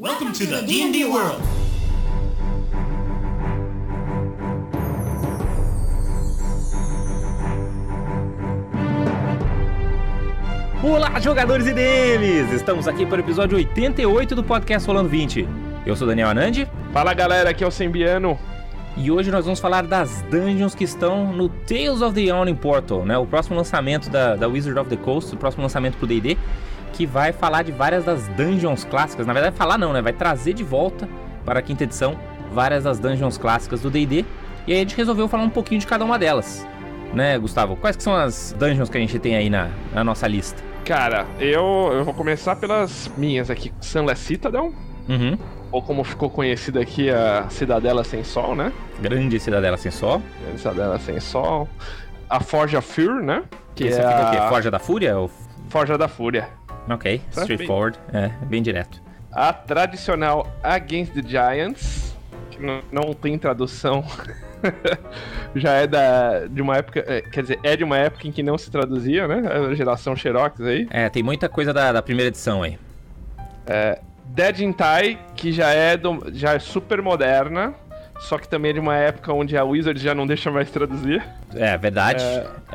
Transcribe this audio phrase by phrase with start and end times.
[0.00, 1.42] Welcome to the D&D world.
[10.82, 12.50] Olá, jogadores e DMs!
[12.54, 15.46] Estamos aqui para o episódio 88 do podcast Rolando 20.
[15.84, 18.38] Eu sou Daniel Anandi Fala galera, aqui é o Sembiano.
[18.96, 23.04] e hoje nós vamos falar das dungeons que estão no Tales of the Yawning Portal,
[23.04, 23.18] né?
[23.18, 26.38] O próximo lançamento da, da Wizard of the Coast, o próximo lançamento pro D&D,
[26.90, 29.26] que vai falar de várias das dungeons clássicas.
[29.26, 30.02] Na verdade, falar não, né?
[30.02, 31.08] Vai trazer de volta
[31.44, 32.16] para a quinta edição
[32.52, 34.24] várias das dungeons clássicas do D&D.
[34.66, 36.66] E aí a gente resolveu falar um pouquinho de cada uma delas.
[37.14, 37.76] Né, Gustavo?
[37.76, 40.62] Quais que são as dungeons que a gente tem aí na, na nossa lista?
[40.84, 43.72] Cara, eu, eu vou começar pelas minhas aqui.
[43.80, 44.72] Sunless Citadel,
[45.08, 45.36] Uhum.
[45.72, 48.72] ou como ficou conhecida aqui, a Cidadela Sem Sol, né?
[49.00, 50.22] Grande Cidadela Sem Sol.
[50.56, 51.68] Cidadela Sem Sol.
[52.28, 53.42] A Forja Fear, né?
[53.74, 54.36] Que Esse fica o quê?
[54.48, 55.18] Forja da Fúria?
[55.18, 55.30] Ou...
[55.68, 56.48] Forja da Fúria.
[56.88, 57.98] Ok, Tá straightforward.
[58.12, 59.00] É, bem direto.
[59.32, 62.14] A tradicional Against the Giants,
[62.50, 64.04] que não, não tem tradução.
[65.54, 67.04] Já é da, de uma época.
[67.06, 69.42] é, Quer dizer, é de uma época em que não se traduzia, né?
[69.70, 70.86] A geração Xerox aí.
[70.90, 72.78] É, tem muita coisa da, da primeira edição aí.
[74.26, 77.74] Dead in Tai, que já é, do- já é super moderna,
[78.20, 81.22] só que também é de uma época onde a Wizard já não deixa mais traduzir.
[81.54, 82.22] É, verdade.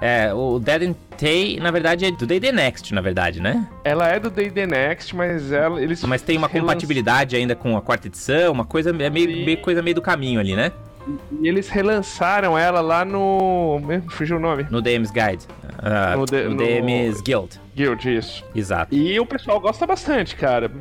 [0.02, 3.66] É, o Dead and Tay, na verdade, é do D&D Next, na verdade, né?
[3.84, 6.04] Ela é do D&D Next, mas ela, eles...
[6.04, 9.46] Mas tem uma relan- compatibilidade ainda com a quarta edição, uma coisa, é meio, Sim.
[9.46, 10.72] meio coisa meio do caminho ali, né?
[11.40, 13.80] E eles relançaram ela lá no...
[14.10, 14.66] Fugiu o nome.
[14.72, 15.46] No DM's Guide.
[15.78, 17.62] ah, No D- no no- DM's Guild.
[17.76, 18.44] Guild, isso.
[18.56, 18.96] Exato.
[18.96, 20.72] E o pessoal gosta bastante, cara.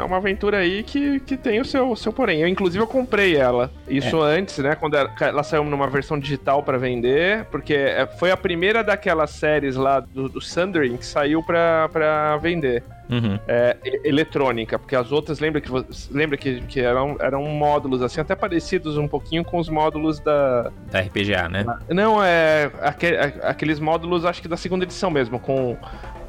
[0.00, 2.40] É uma aventura aí que, que tem o seu, seu porém.
[2.40, 3.70] Eu, inclusive, eu comprei ela.
[3.88, 4.74] Isso antes, né?
[4.74, 7.44] Quando ela, ela saiu numa versão digital pra vender.
[7.46, 12.36] Porque é- foi a primeira daquelas séries lá do, do Sundering que saiu pra, pra
[12.38, 12.82] vender.
[13.10, 13.40] Uhum.
[13.48, 15.68] é, eletrônica, porque as outras lembra que
[16.12, 20.70] lembra que, que eram, eram módulos assim até parecidos um pouquinho com os módulos da
[20.92, 21.66] Da RPGA, né?
[21.88, 22.70] não é
[23.42, 25.76] aqueles módulos acho que da segunda edição mesmo com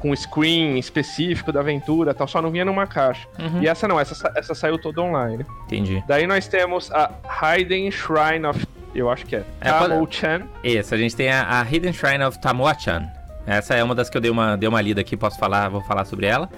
[0.02, 3.62] com screen específico da aventura e tal só não vinha numa caixa Uhum.
[3.62, 6.02] e essa não essa sa- essa saiu toda online Entendi.
[6.08, 7.08] daí nós temos a
[7.56, 11.62] Hidden Shrine of eu acho que é, É, Tamo-chan Isso, a gente tem a, a
[11.64, 13.08] Hidden Shrine of Tamoachan.
[13.46, 15.80] Essa é uma das que eu dei uma, dei uma lida aqui, posso falar, vou
[15.82, 16.48] falar sobre ela.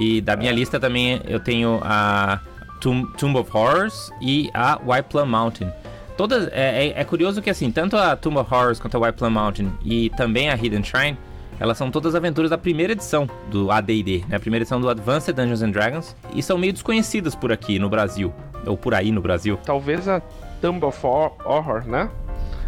[0.00, 2.40] E da minha lista também eu tenho a
[2.80, 5.70] Tomb, Tomb of Horrors e a White Plum Mountain.
[6.16, 9.18] Todas, é, é- é curioso que assim, tanto a Tomb of Horrors quanto a White
[9.18, 11.18] Plum Mountain e também a Hidden Shrine,
[11.60, 14.36] elas são todas aventuras da primeira edição do AD&D, né?
[14.36, 16.16] A primeira edição do Advanced Dungeons and Dragons.
[16.34, 18.32] E são meio desconhecidas por aqui no Brasil,
[18.66, 19.58] ou por aí no Brasil.
[19.64, 20.20] talvez a
[20.60, 22.08] Tomb of Hor- Horror né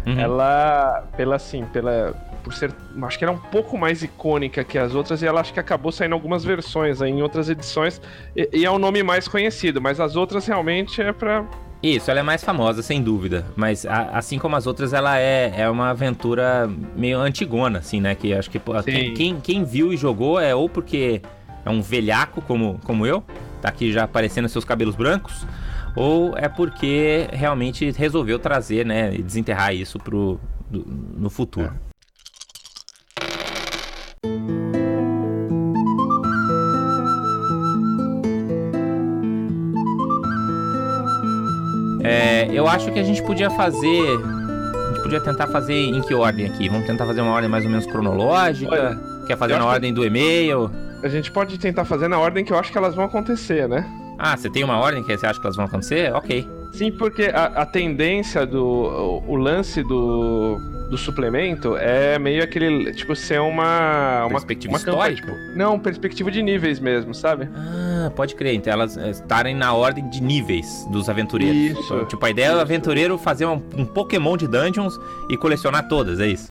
[0.05, 0.17] Uhum.
[0.17, 4.95] Ela, pela assim, pela por ser, acho que era um pouco mais icônica que as
[4.95, 7.99] outras e ela acho que acabou saindo algumas versões aí em outras edições
[8.33, 11.43] e, e é o nome mais conhecido, mas as outras realmente é pra
[11.81, 13.45] Isso, ela é mais famosa, sem dúvida.
[13.55, 18.15] Mas a- assim como as outras, ela é, é uma aventura meio antigona, assim, né?
[18.15, 21.21] Que acho que pô, quem, quem, quem viu e jogou é ou porque
[21.65, 23.23] é um velhaco como, como eu,
[23.61, 25.45] tá aqui já aparecendo seus cabelos brancos,
[25.95, 29.13] ou é porque realmente resolveu trazer, né?
[29.13, 30.39] E desenterrar isso pro,
[30.69, 30.85] do-
[31.17, 31.67] no futuro.
[31.67, 31.86] É,
[42.51, 44.01] eu acho que a gente podia fazer.
[44.09, 46.67] A gente podia tentar fazer em que ordem aqui?
[46.69, 48.71] Vamos tentar fazer uma ordem mais ou menos cronológica?
[48.71, 50.71] Olha, Quer fazer na acho que- ordem do e-mail?
[51.03, 53.85] a gente pode tentar fazer na ordem que eu acho que elas vão acontecer, né?
[54.17, 56.11] Ah, você tem uma ordem que você acha que elas vão acontecer?
[56.13, 56.47] Ok.
[56.73, 60.57] Sim, porque a, a tendência do o, o lance do,
[60.89, 65.37] do suplemento é meio aquele tipo ser uma uma Perspectiva uma campanha, histórica?
[65.43, 67.47] tipo, não, perspectiva de níveis mesmo, sabe?
[67.55, 68.55] Ah, pode crer.
[68.55, 71.79] Então elas eh, estarem na ordem de níveis dos aventureiros.
[71.79, 71.93] Isso.
[71.99, 75.87] Tipo, Tipo, a ideia é o aventureiro fazer um, um Pokémon de dungeons e colecionar
[75.87, 76.47] todas, é isso?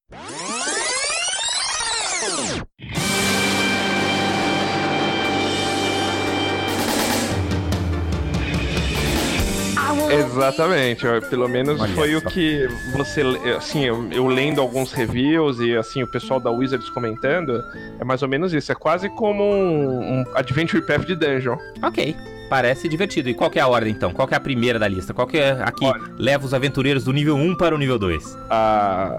[10.19, 13.23] Exatamente, pelo menos Olha foi o que você,
[13.57, 17.63] assim, eu, eu lendo alguns reviews e assim o pessoal da Wizards comentando,
[17.99, 21.57] é mais ou menos isso, é quase como um, um Adventure Path de Dungeon.
[21.83, 22.17] Ok.
[22.49, 23.29] Parece divertido.
[23.29, 24.13] E qual que é a ordem então?
[24.13, 25.13] Qual é a primeira da lista?
[25.13, 26.01] Qual que é a que Olha.
[26.17, 28.39] leva os aventureiros do nível 1 para o nível 2?
[28.49, 29.19] A,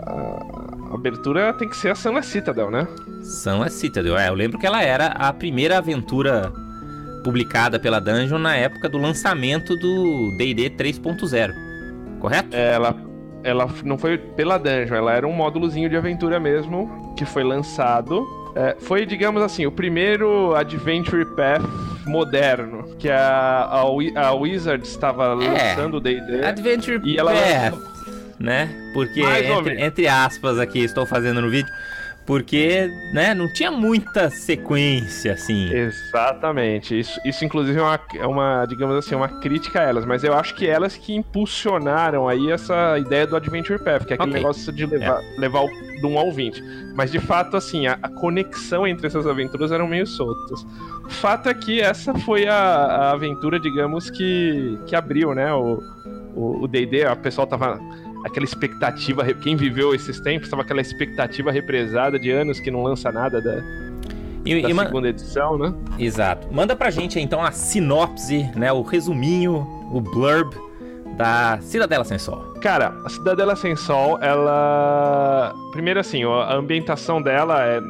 [0.90, 2.88] a abertura tem que ser a Sunless Citadel, né?
[3.62, 4.18] A Citadel.
[4.18, 6.54] É, eu lembro que ela era a primeira aventura
[7.28, 11.54] publicada pela Dungeon na época do lançamento do D&D 3.0.
[12.22, 12.56] Correto?
[12.56, 12.96] Ela,
[13.44, 18.26] ela não foi pela Dungeon, ela era um módulozinho de aventura mesmo, que foi lançado.
[18.56, 21.62] É, foi, digamos assim, o primeiro Adventure Path
[22.06, 23.20] moderno, que a,
[23.70, 23.82] a,
[24.28, 25.50] a Wizards estava É.
[25.76, 26.46] lançando o D&D.
[26.46, 27.78] Adventure E ela- Path,
[28.40, 28.70] né?
[28.94, 31.72] Porque, entre, entre aspas aqui, estou fazendo no vídeo,
[32.28, 35.74] porque, né, não tinha muita sequência, assim.
[35.74, 37.00] Exatamente.
[37.00, 40.04] Isso, isso inclusive, é uma, é uma, digamos assim, uma crítica a elas.
[40.04, 44.16] Mas eu acho que elas que impulsionaram aí essa ideia do Adventure Path, que é
[44.16, 44.42] aquele Ok.
[44.42, 45.70] negócio de levar, levar o,
[46.02, 46.62] do 1 ao 20.
[46.94, 50.64] Mas, de fato, assim, a, a conexão entre essas aventuras eram meio soltas.
[51.06, 55.82] O fato é que essa foi a, a aventura, digamos, que, que abriu, né, o
[56.36, 57.06] o o D&D.
[57.06, 57.80] A pessoal tava...
[58.28, 63.12] Aquela expectativa, quem viveu esses tempos, tava aquela expectativa represada de anos que não lança
[63.12, 63.64] nada da,
[64.46, 65.74] E, da e segunda edição, né?
[65.98, 66.48] Exato.
[66.52, 70.54] Manda pra gente então a sinopse, né, o resuminho, o blurb
[71.18, 72.54] da Cidadela Sem Sol.
[72.62, 75.54] Cara, a Cidadela Sem Sol, ela.
[75.72, 77.82] Primeiro, assim, a ambientação dela é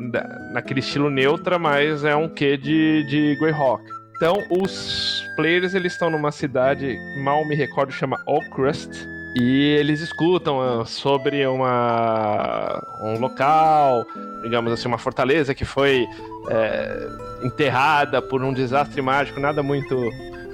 [0.53, 3.83] naquele estilo neutra, mas é um quê de, de Greyhawk.
[4.15, 9.05] Então, os players eles estão numa cidade, mal me recordo, chama Oakrust.
[9.39, 14.03] E eles escutam ah, sobre uma, um local,
[14.41, 16.07] digamos assim, uma fortaleza que foi
[16.49, 17.09] é,
[17.43, 19.95] enterrada por um desastre mágico, nada muito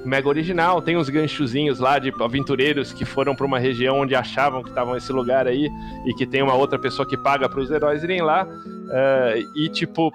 [0.03, 0.81] mega original.
[0.81, 4.97] Tem uns ganchozinhos lá de aventureiros que foram para uma região onde achavam que estavam
[4.97, 5.69] esse lugar aí
[6.05, 8.45] e que tem uma outra pessoa que paga para os heróis irem lá.
[8.91, 10.11] eh, e tipo,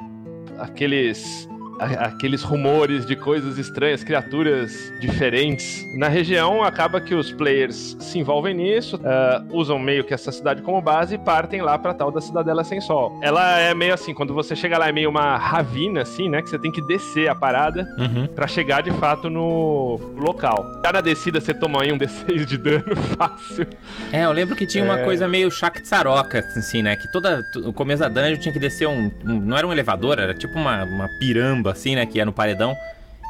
[0.59, 1.49] aqueles.
[1.81, 5.85] Aqueles rumores de coisas estranhas, criaturas diferentes.
[5.97, 10.63] Na região, acaba que os players se envolvem nisso, eh, usam meio que essa cidade
[10.63, 13.19] como base e partem lá pra tal da Cidadela Sem Sol.
[13.23, 16.43] Ela é meio assim, quando você chega lá, é meio uma ravina, assim, né?
[16.43, 18.27] Que você tem que descer a parada Uhum.
[18.29, 20.65] Pra chegar de fato no local.
[20.83, 23.67] Cada descida você toma aí um D6 de dano fácil.
[24.13, 25.05] É, eu lembro que tinha uma É.
[25.05, 26.97] coisa meio Shaktaroka, assim, né?
[26.97, 27.45] Que toda.
[27.65, 29.11] O começo da dungeon tinha que descer um.
[29.25, 32.05] um- não era um elevador, era tipo uma, uma piramba, assim, né?
[32.07, 32.75] Que ia no paredão.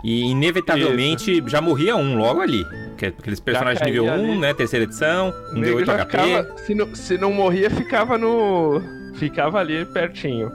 [0.04, 2.64] E inevitavelmente já morria um logo ali.
[2.96, 4.38] Que- Aqueles personagens nível 1, ali.
[4.38, 4.54] né?
[4.54, 6.18] Terceira edição, um nego D8 já HP.
[6.18, 8.80] ficava, se, não, se não morria, ficava no.
[9.14, 10.52] Ficava ali pertinho.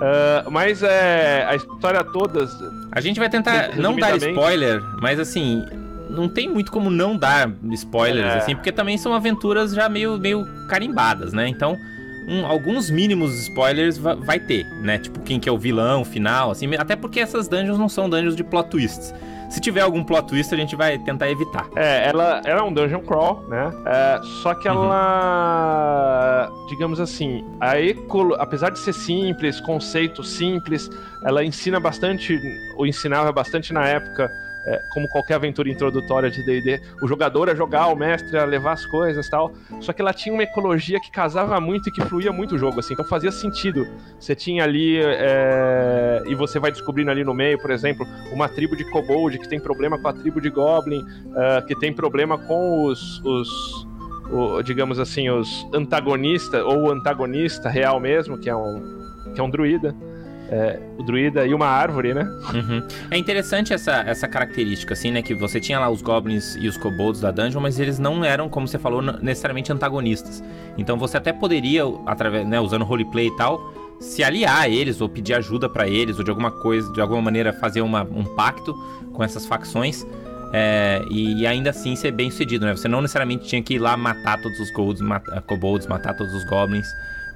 [0.00, 2.48] Ah, mas é, a história toda.
[2.92, 5.62] A gente vai tentar não dar spoiler, mas assim,
[6.08, 8.38] não tem muito como não dar spoilers, É.
[8.38, 11.46] assim, porque também são aventuras já meio, meio carimbadas, né?
[11.48, 11.76] Então,
[12.28, 14.98] um- alguns mínimos spoilers va- vai ter, né?
[14.98, 18.34] Tipo, quem que é o vilão final, assim, até porque essas dungeons não são dungeons
[18.36, 19.14] de plot twists.
[19.48, 21.68] Se tiver algum plot twist, a gente vai tentar evitar.
[21.76, 23.72] É, ela, ela é um dungeon crawl, né?
[23.86, 24.66] É, só que
[25.36, 26.50] ela.
[26.68, 30.90] Digamos assim, a ecolo, apesar de ser simples, conceito simples,
[31.24, 32.36] ela ensina bastante,
[32.76, 34.28] ou ensinava bastante na época.
[34.66, 38.72] É, como qualquer aventura introdutória de D&D, o jogador a jogar, o mestre a levar
[38.72, 39.52] as coisas tal.
[39.80, 42.80] Só que ela tinha uma ecologia que casava muito e que fluía muito o jogo,
[42.80, 42.94] assim.
[42.94, 43.86] Então fazia sentido.
[44.18, 48.76] Você tinha ali é, e você vai descobrindo ali no meio, por exemplo, uma tribo
[48.76, 51.04] de kobold que tem problema com a tribo de goblin,
[51.34, 53.86] ah, que tem problema com os, os
[54.30, 58.82] o- digamos assim, os antagonistas, ou o antagonista real mesmo, que é um,
[59.34, 59.94] que é um druida.
[60.48, 62.22] É, o druida e uma árvore, né?
[62.54, 62.82] Uhum.
[63.10, 65.20] É interessante essa, essa característica, assim, né?
[65.20, 68.48] Que você tinha lá os goblins e os kobolds da dungeon, mas eles não eram,
[68.48, 70.42] como você falou, necessariamente antagonistas.
[70.78, 73.60] Então você até poderia, através, né, usando roleplay e tal,
[73.98, 77.22] se aliar a eles, ou pedir ajuda pra eles, ou de alguma coisa, de alguma
[77.22, 78.72] maneira fazer uma- um pacto
[79.12, 80.06] com essas facções.
[80.52, 82.74] é, e, e ainda assim ser bem sucedido, né?
[82.76, 86.32] Você não necessariamente tinha que ir lá matar todos os golds, mat- kobolds, matar todos
[86.32, 86.86] os goblins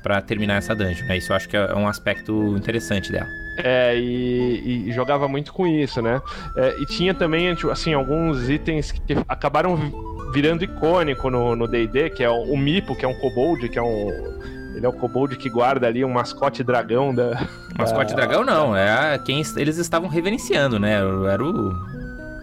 [0.02, 1.18] pra terminar essa dungeon, né?
[1.18, 3.28] Isso eu acho que é um aspecto interessante dela.
[3.62, 6.20] É, e, e jogava muito com isso, né?
[6.56, 9.92] É, e tinha também, tipo, assim, alguns itens que acabaram vi-
[10.32, 13.82] virando icônico no D&D, que é o, o Mipo, que é um kobold, que é
[13.82, 14.40] um...
[14.74, 17.46] Ele é o kobold que guarda ali um mascote dragão da...
[17.76, 20.94] Mascote dragão não, é quem es- eles estavam reverenciando, né?
[21.30, 21.72] Era o,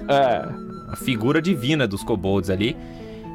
[0.10, 0.46] É,
[0.92, 2.76] a figura divina dos kobolds ali.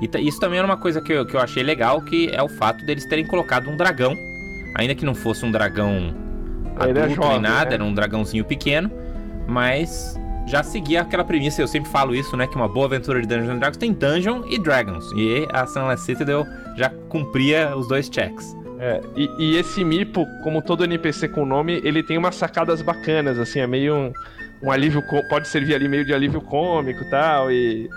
[0.02, 2.49] E isso também era uma coisa que eu, que eu achei legal, que é o
[2.49, 4.16] fato deles terem colocado um dragão.
[4.75, 6.14] Ainda que não fosse um dragão
[6.80, 7.75] é adulto jovem, nem nada, né?
[7.75, 8.90] era um dragãozinho pequeno,
[9.47, 12.47] mas já seguia aquela premissa, eu sempre falo isso, né?
[12.47, 15.04] Que uma boa aventura de Dungeons and Dragons tem Dungeon e Dragons.
[15.16, 18.56] E a Sunless Citadel já cumpria os dois checks.
[18.80, 23.38] É, e, e esse Mipo, como todo NPC com nome, ele tem umas sacadas bacanas,
[23.38, 24.12] assim, é meio um,
[24.64, 27.88] um alívio, pode servir ali meio de alívio cômico e tal, e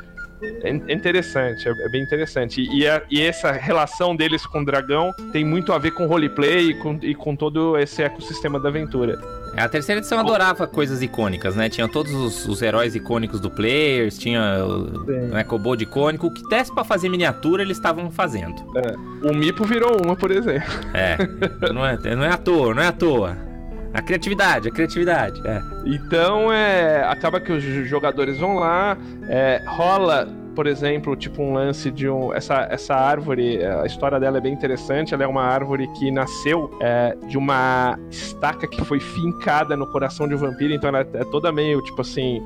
[0.63, 2.61] é é interessante, é, é bem interessante.
[2.61, 6.71] E, a- e essa relação deles com o dragão tem muito a ver com roleplay
[6.71, 9.19] e com, e com todo esse ecossistema da aventura.
[9.55, 11.69] É, A terceira edição adorava coisas icônicas, né?
[11.69, 16.27] Tinha todos os, os heróis icônicos do Players, tinha o né, Kobold icônico.
[16.27, 18.55] O que desse pra fazer miniatura, eles estavam fazendo.
[19.23, 20.69] O Mipo virou uma, por exemplo.
[20.93, 21.17] É,
[21.71, 23.37] não é, não é à toa, não é à toa.
[23.95, 25.61] A criatividade, a criatividade, é.
[25.85, 28.97] Então, é, acaba que os jogadores vão lá,
[29.29, 32.33] é, rola por exemplo, tipo um lance de um.
[32.33, 35.13] Essa, essa árvore, a história dela é bem interessante.
[35.13, 40.27] Ela é uma árvore que nasceu é, de uma estaca que foi fincada no coração
[40.27, 42.41] de um vampiro, então ela é toda meio, tipo assim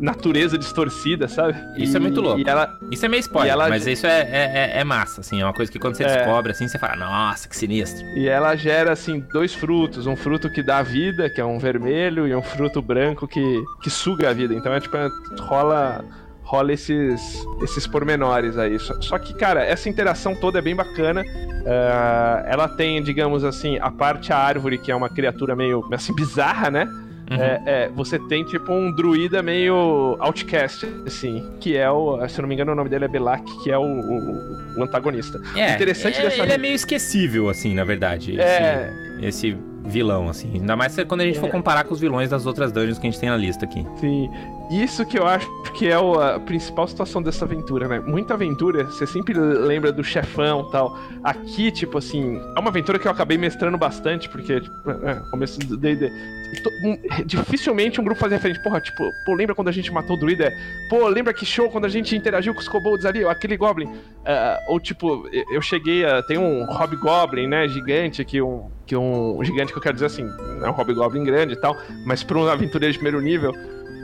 [0.00, 1.54] natureza distorcida, sabe?
[1.76, 2.42] Isso é muito louco.
[2.46, 2.78] Ela...
[2.90, 3.68] Isso é meio spoiler, ela...
[3.68, 6.16] mas isso é, é, é, é, massa, assim, é uma coisa que quando você é...
[6.16, 8.04] descobre, assim, você fala, nossa, que sinistro.
[8.16, 12.26] E ela gera, assim, dois frutos, um fruto que dá vida, que é um vermelho,
[12.26, 14.54] e um fruto branco que, que suga a vida.
[14.54, 14.96] Então é tipo,
[15.40, 16.04] rola
[16.44, 18.78] rola esses, esses pormenores aí.
[18.78, 21.22] Só, só, que, cara, essa interação toda é bem bacana.
[21.22, 26.14] Uh, ela tem, digamos assim, a parte a árvore, que é uma criatura meio assim,
[26.14, 26.86] bizarra, né?
[27.30, 27.40] Uhum.
[27.40, 32.42] É, é, você tem tipo um druida meio outcast, assim, que é o, se eu
[32.42, 35.40] não me engano, o nome dele é Belak, que é o, o, o antagonista.
[35.56, 38.38] É, interessante é, dessa ele é meio esquecível, assim, na verdade.
[38.38, 38.92] É.
[39.22, 40.50] Esse, esse vilão, assim.
[40.54, 41.52] Ainda mais quando a gente for é.
[41.52, 43.86] comparar com os vilões das outras dungeons que a gente tem na lista aqui.
[44.00, 44.30] Sim.
[44.70, 48.00] Isso que eu acho que é a principal situação dessa aventura, né?
[48.00, 50.96] Muita aventura, você sempre lembra do chefão tal.
[51.22, 55.58] Aqui, tipo assim, é uma aventura que eu acabei mestrando bastante, porque, tipo, é, começo
[55.60, 56.10] do D&D.
[57.26, 60.52] Dificilmente um grupo fazia frente, porra, tipo, pô, lembra quando a gente matou o druida?
[60.88, 63.86] Pô, lembra que show quando a gente interagiu com os kobolds ali, aquele goblin?
[63.86, 63.92] Uh,
[64.68, 66.22] ou tipo, eu cheguei a...
[66.22, 68.70] tem um hobgoblin, né, gigante aqui, um...
[68.86, 70.28] Que um gigante que eu quero dizer assim,
[70.62, 71.74] é um hobgoblin grande e tal,
[72.06, 73.54] mas para um aventureiro de primeiro nível,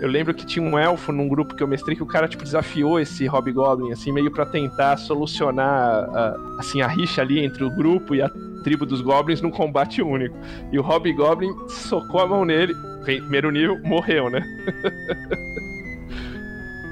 [0.00, 2.42] eu lembro que tinha um elfo num grupo que eu mestrei que o cara, tipo,
[2.42, 7.70] desafiou esse Hobgoblin, assim, meio para tentar solucionar, a, assim, a rixa ali entre o
[7.70, 8.30] grupo e a
[8.64, 10.36] tribo dos Goblins num combate único.
[10.72, 14.42] E o Hobgoblin socou a mão nele, primeiro nível, morreu, né?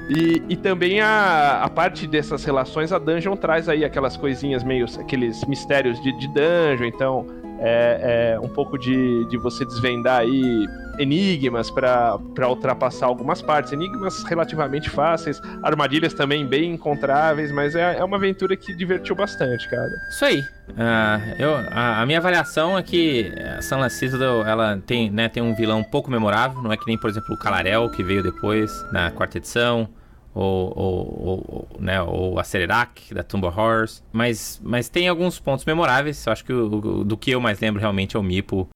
[0.09, 4.87] E, e também a, a parte dessas relações, a dungeon traz aí aquelas coisinhas meio,
[4.99, 7.27] aqueles mistérios de, de dungeon, então
[7.59, 10.65] é, é um pouco de, de você desvendar aí
[10.99, 18.03] enigmas para ultrapassar algumas partes, enigmas relativamente fáceis, armadilhas também bem encontráveis, mas é, é
[18.03, 19.89] uma aventura que divertiu bastante, cara.
[20.09, 20.39] Isso aí.
[20.69, 25.41] Uh, eu, a, a, minha avaliação é que a Sunless Citadel, ela tem, né, tem
[25.41, 28.71] um vilão pouco memorável, não é que nem, por exemplo, o Calarel, que veio depois,
[28.91, 29.89] na quarta edição,
[30.33, 34.03] ou, ou, ou, né, ou a Cererac, da Tomb of Horrors.
[34.11, 36.25] Mas, mas tem alguns pontos memoráveis.
[36.25, 38.69] Eu acho que o, o, do que eu mais lembro realmente é o Mipo.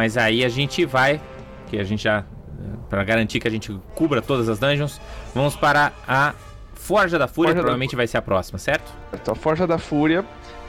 [0.00, 1.20] Mas aí a gente vai,
[1.66, 2.24] que a gente já
[2.88, 4.98] para garantir que a gente cubra todas as dungeons,
[5.34, 6.32] vamos para a
[6.72, 7.98] Forja da Fúria, Forja provavelmente da...
[7.98, 8.90] vai ser a próxima, certo?
[9.12, 10.24] Então, Forja da Fúria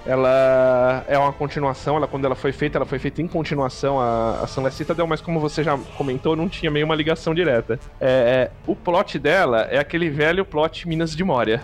[0.06, 4.42] ela é uma continuação, ela quando ela foi feita, ela foi feita em continuação a,
[4.42, 7.80] a Sunless Citadel, mas como você já comentou, não tinha meio uma ligação direta.
[8.02, 11.62] É, é, o plot dela é aquele velho plot Minas de Moria.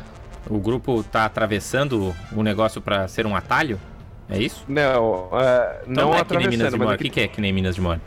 [0.49, 3.77] O grupo tá atravessando o negócio para ser um atalho?
[4.29, 4.65] É isso?
[4.67, 6.95] Não, então não, não é que nem Minas de Moria.
[6.95, 8.01] O que, que é que nem Minas de Moria?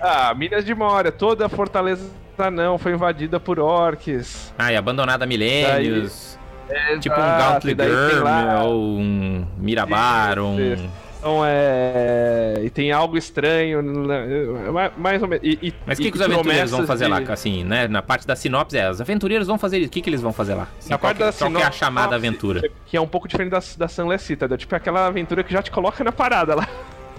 [0.00, 2.08] Ah, Minas de Moria, toda a fortaleza
[2.52, 4.52] não foi invadida por orques.
[4.56, 6.38] Ah, e abandonada há milênios.
[6.70, 10.90] É, tipo um Gauntlet Girl, ou um Mirabar, ou um.
[11.18, 12.60] Então é.
[12.62, 14.90] E tem algo estranho, né?
[14.96, 15.44] mais ou menos.
[15.44, 17.10] E, e, Mas o que, que os aventureiros vão fazer de...
[17.10, 17.88] lá, assim, né?
[17.88, 19.88] Na parte da sinopse é, os aventureiros vão fazer isso.
[19.88, 20.68] O que, que eles vão fazer lá?
[20.78, 22.70] Assim, Na parte que, da sinopse, qual é a chamada aventura?
[22.86, 24.56] Que é um pouco diferente da, da Sunless Citadel.
[24.56, 26.68] Tipo, é aquela aventura que já te coloca na parada lá.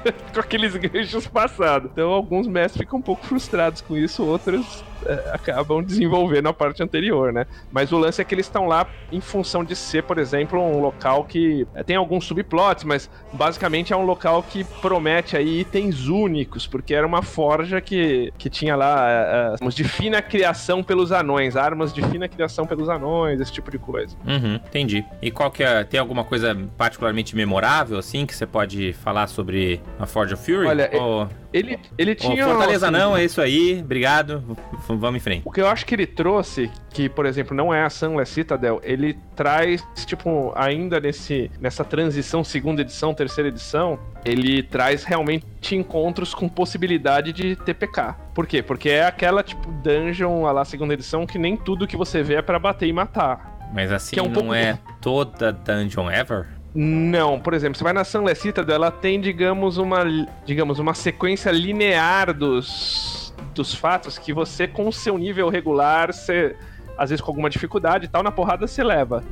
[0.33, 1.91] com aqueles ganchos passados.
[1.91, 4.88] Então alguns mestres ficam um pouco frustrados com isso, outros é,
[5.31, 7.45] acabam desenvolvendo a parte anterior, né?
[7.71, 10.81] Mas o lance é que eles estão lá em função de ser, por exemplo, um
[10.81, 16.07] local que é, tem alguns subplots, mas basicamente é um local que promete aí itens
[16.07, 21.11] únicos, porque era uma forja que, que tinha lá é, é de fina criação pelos
[21.11, 24.15] anões, armas de fina criação pelos anões, esse tipo de coisa.
[24.25, 25.05] Uhum, entendi.
[25.21, 29.81] E qual que é, tem alguma coisa particularmente memorável, assim, que você pode falar sobre
[29.99, 30.67] a Forge of Fury?
[30.67, 31.27] Olha, Ou...
[31.53, 32.45] ele, ele tinha...
[32.45, 35.41] Oh, Fortaleza assim, não, é isso aí, obrigado vamos em frente.
[35.45, 38.79] O que eu acho que ele trouxe, que, por exemplo, não é a Sunless Citadel,
[38.83, 46.33] ele traz, tipo, ainda nesse, nessa transição segunda edição, terceira edição, ele traz realmente encontros
[46.33, 48.15] com possibilidade de TPK.
[48.33, 48.61] Por quê?
[48.61, 52.41] Porque é aquela, tipo, dungeon lá, segunda edição, que nem tudo que você vê é
[52.41, 53.57] para bater e matar.
[53.73, 54.53] Mas assim, é um não pouco...
[54.53, 56.47] é toda dungeon ever?
[56.73, 60.03] Não, por exemplo, você vai na Sunless Citadel, ela tem, digamos, uma,
[60.45, 66.55] digamos, uma sequência linear dos dos fatos que você, com o seu nível regular, você,
[66.97, 69.23] às vezes com alguma dificuldade e tal, na porrada você leva.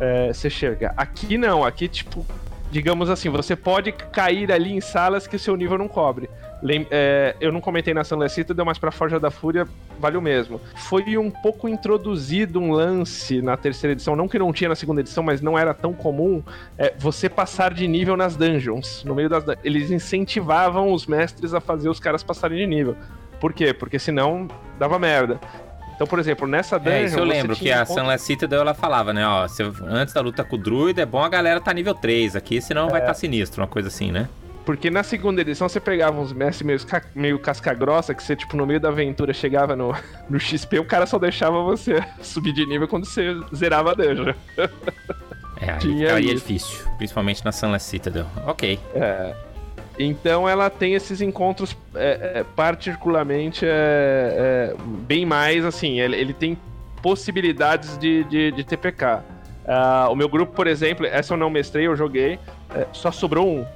[0.00, 0.94] É, você chega.
[0.96, 2.24] Aqui não, aqui, tipo,
[2.70, 6.30] digamos assim, você pode cair ali em salas que o seu nível não cobre.
[6.90, 9.66] É, eu não comentei na Sunless Citadel, mas pra Forja da Fúria
[9.98, 10.60] vale o mesmo.
[10.76, 15.00] Foi um pouco introduzido um lance na terceira edição, não que não tinha na segunda
[15.00, 16.42] edição, mas não era tão comum,
[16.78, 19.04] é, você passar de nível nas dungeons.
[19.04, 22.96] No meio das Eles incentivavam os mestres a fazer os caras passarem de nível.
[23.38, 23.74] Por quê?
[23.74, 25.38] Porque senão dava merda.
[25.94, 26.94] Então, por exemplo, nessa dungeon.
[26.94, 29.26] É, isso eu lembro que a Sunless Citadel ela falava, né?
[29.26, 29.46] Ó,
[29.86, 32.88] antes da luta com o druida, é bom a galera tá nível 3 aqui, senão
[32.88, 32.90] é...
[32.90, 34.28] vai estar tá sinistro, uma coisa assim, né?
[34.64, 36.80] Porque na segunda edição você pegava uns mestres meio,
[37.14, 39.94] meio casca-grossa, que você, tipo, no meio da aventura chegava no,
[40.28, 44.34] no XP, o cara só deixava você subir de nível quando você zerava a dungeon.
[45.60, 48.26] É, aí, aí é difícil, principalmente na Sunless Citadel.
[48.44, 48.78] Ok.
[48.92, 49.34] É.
[49.98, 56.34] Então ela tem esses encontros é, é, particularmente é, é bem mais assim, ele, ele
[56.34, 56.58] tem
[57.00, 59.04] possibilidades de, de, de TPK.
[59.04, 62.38] Uh, ah, o meu grupo, por exemplo, essa eu não mestrei, eu joguei,
[62.74, 63.66] é, só sobrou um.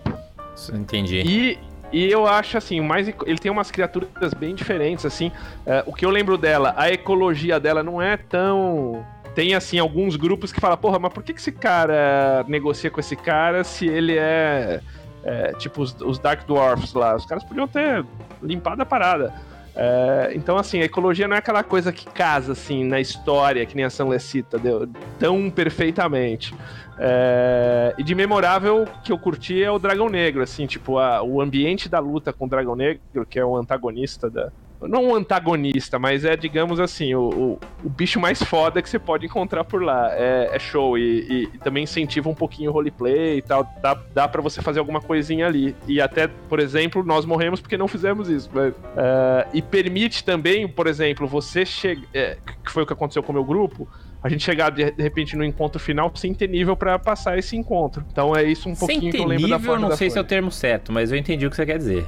[0.73, 1.23] Entendi.
[1.25, 1.59] E,
[1.93, 5.33] e eu acho assim, mais ele tem umas criaturas bem diferentes, assim.
[5.65, 9.05] É, o que eu lembro dela, a ecologia dela não é tão.
[9.35, 12.99] Tem assim alguns grupos que falam, porra, mas por que, que esse cara negocia com
[12.99, 14.81] esse cara se ele é,
[15.23, 17.15] é tipo os, os Dark Dwarfs lá?
[17.15, 18.05] Os caras podiam ter
[18.43, 19.33] limpado a parada.
[19.81, 23.77] É, então, assim, a ecologia não é aquela coisa que casa, assim, na história, que
[23.77, 24.89] nem a São Lecita deu
[25.21, 26.53] tão perfeitamente.
[26.99, 31.41] É, e de memorável que eu curti é o Dragão Negro, assim, tipo, a, o
[31.41, 34.51] ambiente da luta com o Dragão Negro, que é o antagonista da.
[34.81, 38.97] Não um antagonista, mas é, digamos assim, o, o, o, bicho mais foda que você
[38.97, 40.13] pode encontrar por lá.
[40.13, 43.67] É, é show e, e, e, também incentiva um pouquinho o roleplay e tal.
[43.83, 45.75] Dá, dá para você fazer alguma coisinha ali.
[45.89, 48.49] E até, por exemplo, nós morremos porque não fizemos isso.
[48.55, 52.07] Mas, uh, e permite também, por exemplo, você chegar.
[52.15, 53.89] É, que foi o que aconteceu com o meu grupo
[54.23, 58.05] a gente chegar de, repente no encontro final sem ter nível para passar esse encontro.
[58.11, 60.09] Então é isso um pouquinho sem ter que eu lembro nível, da forma não sei
[60.09, 60.13] Forja.
[60.13, 62.07] se é o termo certo, mas eu entendi o que você quer dizer.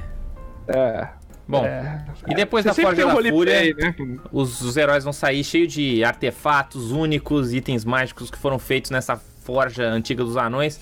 [0.67, 1.07] É.
[1.47, 3.93] Bom, é, e depois da Forja da Fúria, né?
[4.31, 9.17] os, os heróis vão sair cheios de artefatos únicos, itens mágicos que foram feitos nessa
[9.17, 10.79] forja antiga dos anões.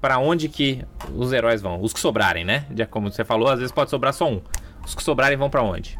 [0.00, 0.84] Para onde que
[1.16, 1.80] os heróis vão?
[1.80, 2.66] Os que sobrarem, né?
[2.90, 4.40] Como você falou, às vezes pode sobrar só um.
[4.84, 5.98] Os que sobrarem vão para onde?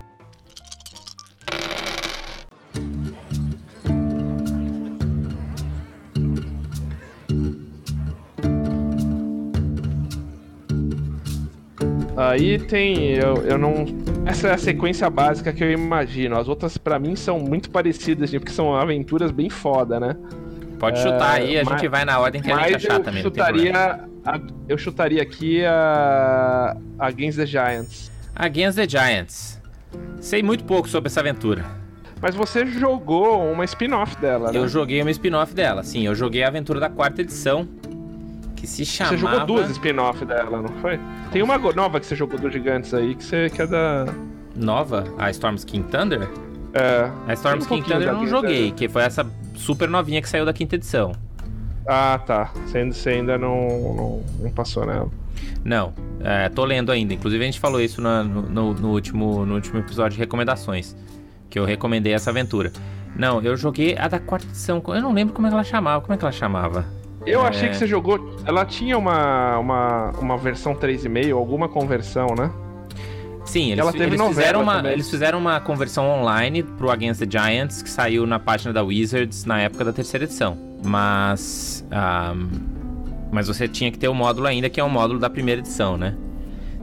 [12.17, 13.13] Aí tem.
[13.15, 13.85] Eu, eu não.
[14.25, 16.39] Essa é a sequência básica que eu imagino.
[16.39, 20.17] As outras, para mim, são muito parecidas, porque são aventuras bem foda, né?
[20.79, 23.23] Pode chutar é, aí, a mas, gente vai na ordem que a gente achar também.
[23.23, 26.77] Chutaria, a, eu chutaria aqui a.
[26.99, 28.13] Against the Giants.
[28.35, 29.61] Against the Giants.
[30.21, 31.65] Sei muito pouco sobre essa aventura.
[32.21, 34.59] Mas você jogou uma spin-off dela, né?
[34.59, 36.07] Eu joguei uma spin-off dela, sim.
[36.07, 37.69] Eu joguei a aventura da quarta edição,
[38.65, 39.17] que se chamava...
[39.17, 40.99] Você jogou duas spin-off dela, não foi?
[41.31, 44.07] Tem uma nova que você jogou dos gigantes aí, que, você, que é da...
[44.57, 45.05] Nova?
[45.19, 46.29] A Storm's King Thunder?
[46.73, 47.11] É.
[47.27, 50.45] A Storm's um King Thunder eu não joguei, que foi essa super novinha que saiu
[50.45, 51.13] da quinta edição.
[51.87, 52.51] Ah, tá.
[52.67, 55.11] Você ainda, você ainda não, não, não, passou nela.
[55.65, 57.15] Não, é, tô lendo ainda.
[57.15, 60.97] Inclusive a gente falou isso no, no, no, último, no último episódio de recomendações.
[61.51, 62.73] Que eu recomendei essa aventura.
[63.17, 64.83] Não, eu joguei a da quarta edição.
[64.89, 66.01] Eu não lembro como é que ela chamava.
[66.01, 66.85] Como é que ela chamava?
[67.27, 67.49] Eu é...
[67.49, 68.37] achei que você jogou.
[68.45, 72.51] Ela tinha uma, uma, uma versão 3,5, alguma conversão, né?
[73.45, 77.91] Sim, eles, eles fizeram uma, eles fizeram uma conversão online pro Against the Giants, que
[77.91, 80.57] saiu na página da Wizards na época da terceira edição.
[80.83, 81.87] Mas.
[81.93, 82.75] Um,
[83.31, 85.97] mas você tinha que ter o módulo ainda, que é o módulo da primeira edição,
[85.97, 86.17] né?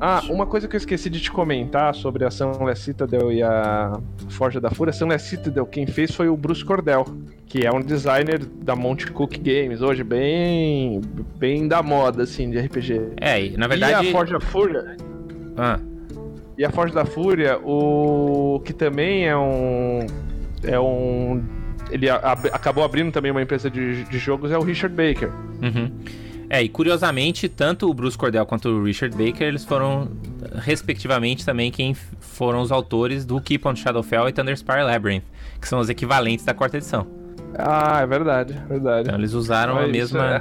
[0.03, 3.99] Ah, uma coisa que eu esqueci de te comentar sobre a Sunless Citadel e a
[4.29, 4.89] Forja da Fúria.
[4.89, 7.05] A Sunless Citadel, quem fez foi o Bruce Cordell
[7.51, 11.01] que é um designer da Monte Cook Games, hoje bem
[11.37, 13.11] bem da moda, assim, de RPG.
[13.19, 14.05] É, e na verdade...
[14.05, 14.95] E a Forja Fúria...
[15.57, 15.77] Ah.
[16.57, 20.07] E a Forja da Fúria, o que também é um...
[20.63, 21.43] É um...
[21.89, 25.29] Ele acabou abrindo também uma empresa de, de jogos, é o Richard Baker.
[25.61, 25.91] Uhum.
[26.53, 30.11] É, e curiosamente, tanto o Bruce Cordell quanto o Richard Baker, eles foram,
[30.55, 35.23] respectivamente, também quem foram os autores do Keep on Shadowfell e Thunderspire Labyrinth,
[35.61, 37.07] que são os equivalentes da quarta edição.
[37.57, 39.07] Ah, é verdade, verdade.
[39.07, 40.39] Então eles usaram Mas a mesma.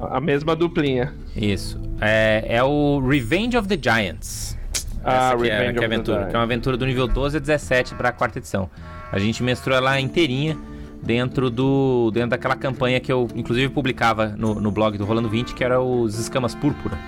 [0.00, 1.14] a mesma duplinha.
[1.36, 1.80] Isso.
[2.00, 4.58] É, é o Revenge of the Giants.
[5.04, 6.26] Ah, Essa que é, que é a aventura.
[6.26, 8.68] Que é uma aventura do nível 12 a 17 para a quarta edição.
[9.12, 10.58] A gente mestrou ela inteirinha
[11.02, 15.54] dentro do dentro daquela campanha que eu inclusive publicava no, no blog do Rolando 20,
[15.54, 16.98] que era os Escamas Púrpura,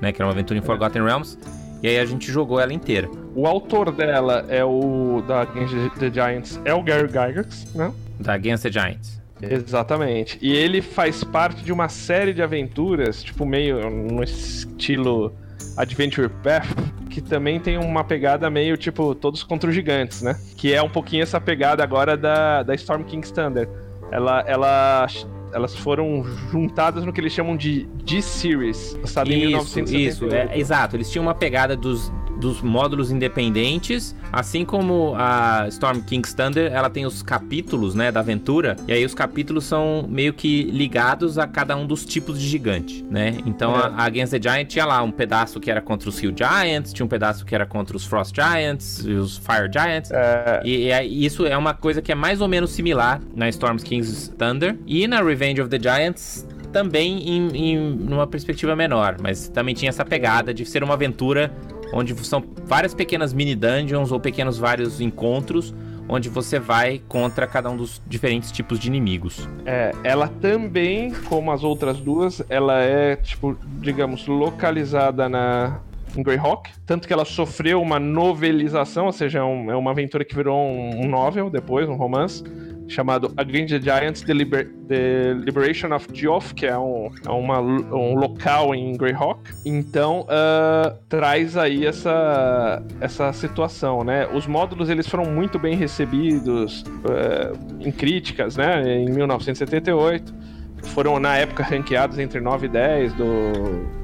[0.00, 1.38] né, que era uma aventura em Forgotten Realms.
[1.82, 3.08] E aí a gente jogou ela inteira.
[3.34, 7.92] O autor dela é o da Games the Giants, é o Gary Gygax, né?
[8.18, 9.18] Da Against the Giants.
[9.40, 10.38] Exatamente.
[10.42, 15.32] E ele faz parte de uma série de aventuras, tipo meio no estilo
[15.78, 16.66] Adventure Path,
[17.08, 20.38] que também tem uma pegada meio tipo todos contra os gigantes, né?
[20.56, 23.68] Que é um pouquinho essa pegada agora da, da Storm King's Thunder.
[24.10, 25.06] Ela, ela
[25.52, 30.08] elas foram juntadas no que eles chamam de D-Series, lançado em 1978.
[30.08, 30.96] Isso, é, exato.
[30.96, 36.88] Eles tinham uma pegada dos, dos módulos independentes, assim como a Storm King's Thunder, ela
[36.88, 41.46] tem os capítulos, né, da aventura, e aí os capítulos são meio que ligados a
[41.46, 43.38] cada um dos tipos de gigante, né?
[43.44, 43.82] Então é.
[43.82, 46.92] a, a Against the Giant tinha lá um pedaço que era contra os Hill Giants,
[46.92, 50.10] tinha um pedaço que era contra os Frost Giants e os Fire Giants.
[50.10, 50.62] É.
[50.64, 54.28] E, e, isso é uma coisa que é mais ou menos similar na Storm King's
[54.38, 59.74] Thunder e na Revenge of the Giants também em, em numa perspectiva menor, mas também
[59.74, 61.50] tinha essa pegada de ser uma aventura
[61.92, 65.74] onde são várias pequenas mini dungeons ou pequenos vários encontros
[66.08, 69.46] onde você vai contra cada um dos diferentes tipos de inimigos.
[69.66, 75.80] É, ela também, como as outras duas, ela é, tipo, digamos, localizada na
[76.16, 80.24] em Greyhawk, tanto que ela sofreu uma novelização, ou seja, é, um, é uma aventura
[80.24, 82.42] que virou um, um novel depois, um romance,
[82.88, 87.60] chamado Against the Giants The, Liber the Liberation of Geoff, que é um, é uma,
[87.60, 89.40] um local em Greyhawk.
[89.64, 94.26] Então, uh, traz aí essa, essa situação, né?
[94.32, 98.98] Os módulos, eles foram muito bem recebidos uh, em críticas, né?
[98.98, 100.34] Em 1978.
[100.82, 103.98] Foram, na época, ranqueados entre 9 e 10 do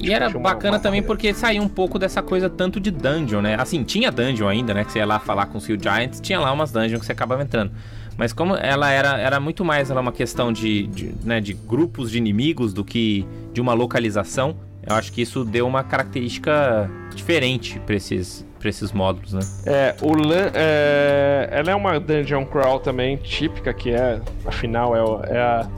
[0.00, 3.56] e era bacana uma também porque saiu um pouco dessa coisa tanto de dungeon, né?
[3.58, 4.84] Assim, tinha dungeon ainda, né?
[4.84, 7.12] Que você ia lá falar com os Hill Giants, tinha lá umas dungeons que você
[7.12, 7.72] acabava entrando.
[8.18, 12.10] Mas como ela era, era muito mais ela uma questão de, de, né, de grupos
[12.10, 17.78] de inimigos do que de uma localização, eu acho que isso deu uma característica diferente
[17.86, 19.40] para esses, esses módulos, né?
[19.66, 25.36] É, o Lan, é, ela é uma dungeon crawl também típica, que é, afinal, é,
[25.36, 25.68] é a,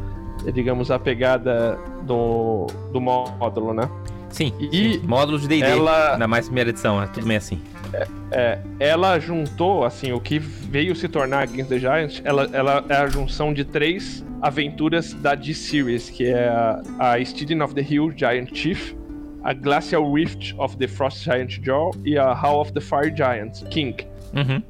[0.46, 3.90] é, digamos, a pegada do, do módulo, né?
[4.30, 5.06] Sim, e sim.
[5.06, 6.16] módulos de D&D, ela...
[6.16, 7.60] na mais primeira edição, é tudo meio assim.
[7.92, 12.84] É, é, ela juntou, assim, o que veio se tornar Against the Giants, ela, ela
[12.88, 17.82] é a junção de três aventuras da D-Series, que é a, a Steeding of the
[17.82, 18.94] Hill Giant Chief,
[19.42, 23.64] a Glacial Rift of the Frost Giant Jaw e a Hall of the Fire Giant
[23.70, 23.96] King.
[24.34, 24.62] Uhum.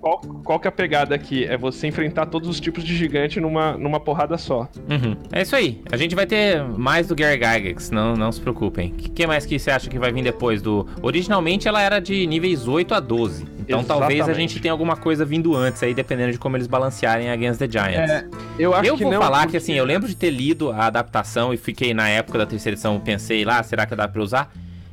[0.00, 1.44] Qual, qual que é a pegada aqui?
[1.44, 4.68] É você enfrentar todos os tipos de gigante numa, numa porrada só.
[4.88, 5.16] Uhum.
[5.32, 5.82] É isso aí.
[5.90, 8.90] A gente vai ter mais do Gary Gygax, não, não se preocupem.
[8.90, 10.86] O que, que, mais que você acha que vai vir depois do...
[11.02, 13.42] Originalmente ela era de níveis 8 a 12.
[13.42, 13.86] Então Exatamente.
[13.86, 17.58] talvez a gente tenha alguma coisa vindo antes aí, dependendo de como eles balancearem Against
[17.58, 18.10] the Giants.
[18.10, 18.26] É,
[18.58, 19.52] eu acho eu que vou não, falar porque...
[19.52, 22.74] que assim, eu lembro de ter lido a adaptação e fiquei na época da terceira
[22.74, 24.50] edição, pensei lá, será que dá pra usar?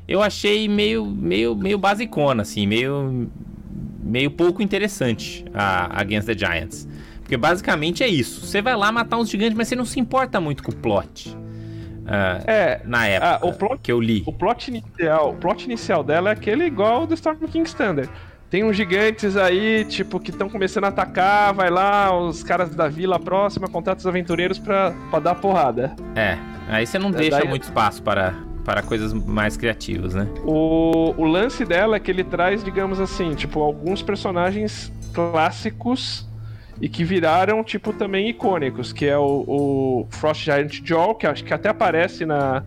[0.07, 3.29] Eu achei meio, meio, meio basicona, assim, meio
[4.05, 6.87] meio pouco interessante a Against the Giants.
[7.21, 8.45] Porque basicamente é isso.
[8.45, 11.29] Você vai lá matar uns gigantes, mas você não se importa muito com o plot.
[11.29, 14.21] Uh, é, na época ah, o plot, que eu li.
[14.27, 18.07] O plot inicial, o plot inicial dela é aquele igual do Storm King Standard.
[18.47, 22.87] Tem uns gigantes aí, tipo, que estão começando a atacar, vai lá, os caras da
[22.87, 25.95] vila próxima, contrata os aventureiros pra, pra dar porrada.
[26.15, 26.37] É,
[26.69, 27.49] aí você não é, deixa daí...
[27.49, 30.27] muito espaço para para coisas mais criativas, né?
[30.43, 36.27] O, o lance dela é que ele traz, digamos assim, tipo, alguns personagens clássicos
[36.81, 41.43] e que viraram, tipo, também icônicos, que é o, o Frost Giant Jaw, que acho
[41.43, 42.63] que até aparece na,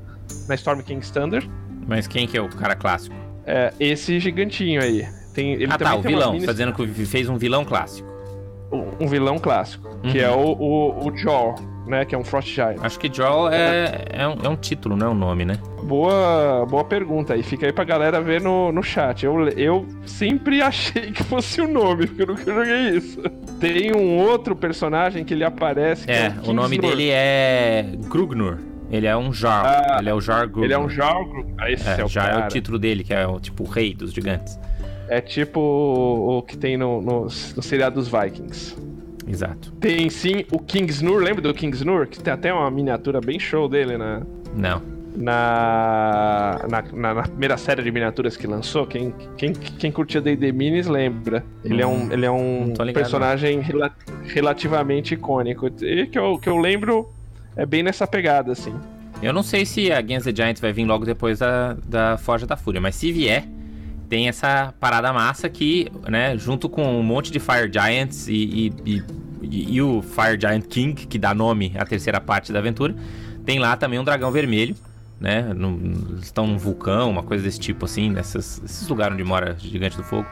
[0.48, 1.50] na Storm King Standard.
[1.86, 3.14] Mas quem que é o cara clássico?
[3.44, 5.06] É, esse gigantinho aí.
[5.34, 6.32] Tem, ele ah tá, o vilão.
[6.32, 6.46] Mini...
[6.46, 8.08] Tá dizendo que fez um vilão clássico.
[8.72, 10.12] Um, um vilão clássico, uhum.
[10.12, 11.56] que é o, o, o Jaw
[11.88, 12.04] né?
[12.04, 12.78] Que é um Frost Giant.
[12.80, 15.58] Acho que Jaw é, é, um, é um título, não é um nome, né?
[15.82, 17.42] Boa, boa pergunta aí.
[17.42, 19.24] Fica aí pra galera ver no, no chat.
[19.24, 23.20] Eu, eu sempre achei que fosse o nome, porque eu nunca joguei isso.
[23.60, 26.10] Tem um outro personagem que ele aparece.
[26.10, 28.58] É, é o, o nome dele é Grugnur.
[28.90, 29.64] Ele é um Jar.
[29.66, 30.64] Ah, ele é o Jar Grugnur.
[30.64, 31.54] Ele é um Jar Grugnur.
[31.58, 32.44] Ah, esse é, é o Jar cara.
[32.44, 34.58] é o título dele, que é o tipo o rei dos gigantes.
[35.08, 38.76] É tipo o, o que tem no, no, no seriado dos Vikings.
[39.28, 39.72] Exato.
[39.72, 42.06] Tem sim o Kingsnur, lembra do Kingsnur?
[42.06, 44.22] Que tem até uma miniatura bem show dele, né?
[44.54, 44.82] Não.
[45.16, 50.52] Na, na, na, na primeira série de miniaturas que lançou, quem, quem, quem curtia D&D
[50.52, 51.44] Minis lembra.
[51.64, 53.92] Ele hum, é um, ele é um personagem rela,
[54.26, 55.66] relativamente icônico.
[55.82, 57.08] E que eu, que eu lembro
[57.56, 58.72] é bem nessa pegada, assim.
[59.20, 62.46] Eu não sei se a Against the Giants vai vir logo depois da, da Forja
[62.46, 63.44] da Fúria, mas se vier,
[64.08, 69.02] tem essa parada massa que, né, junto com um monte de Fire Giants e, e,
[69.42, 72.94] e, e, o Fire Giant King, que dá nome à terceira parte da aventura,
[73.44, 74.74] tem lá também um dragão vermelho,
[75.20, 75.42] né?
[75.54, 79.96] No, estão num vulcão, uma coisa desse tipo assim, nesses, nesses lugares onde mora gigante
[79.96, 80.26] do fogo.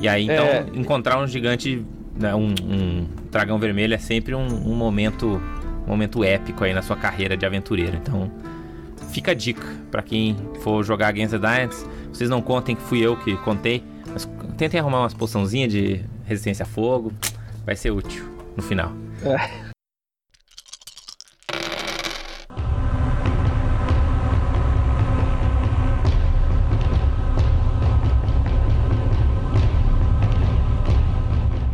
[0.00, 0.66] E aí, então, é...
[0.74, 1.84] encontrar um gigante,
[2.18, 5.40] né, um, um, dragão vermelho é sempre um, um momento,
[5.86, 7.96] momento épico aí na sua carreira de aventureiro.
[7.96, 8.30] Então,
[9.14, 11.86] fica a dica para quem for jogar Against the Giants.
[12.12, 16.64] Vocês não contem que fui eu que contei, mas tentem arrumar umas poçãozinhas de resistência
[16.64, 17.12] a fogo.
[17.64, 18.24] Vai ser útil
[18.56, 18.92] no final.
[19.24, 19.72] É.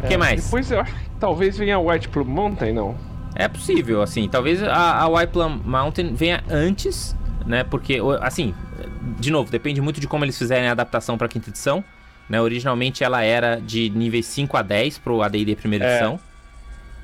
[0.07, 0.45] que mais?
[0.45, 2.97] Depois eu acho que talvez venha a White Plum Mountain, não?
[3.35, 4.29] É possível, assim.
[4.29, 7.15] Talvez a, a White Plum Mountain venha antes,
[7.47, 7.65] né?
[7.65, 8.55] Porque, assim,
[9.19, 11.85] de novo, depende muito de como eles fizerem a adaptação para quinta edição.
[12.29, 12.41] Né?
[12.41, 15.91] Originalmente ela era de níveis 5 a 10 pro AD&D primeira é.
[15.91, 16.21] edição.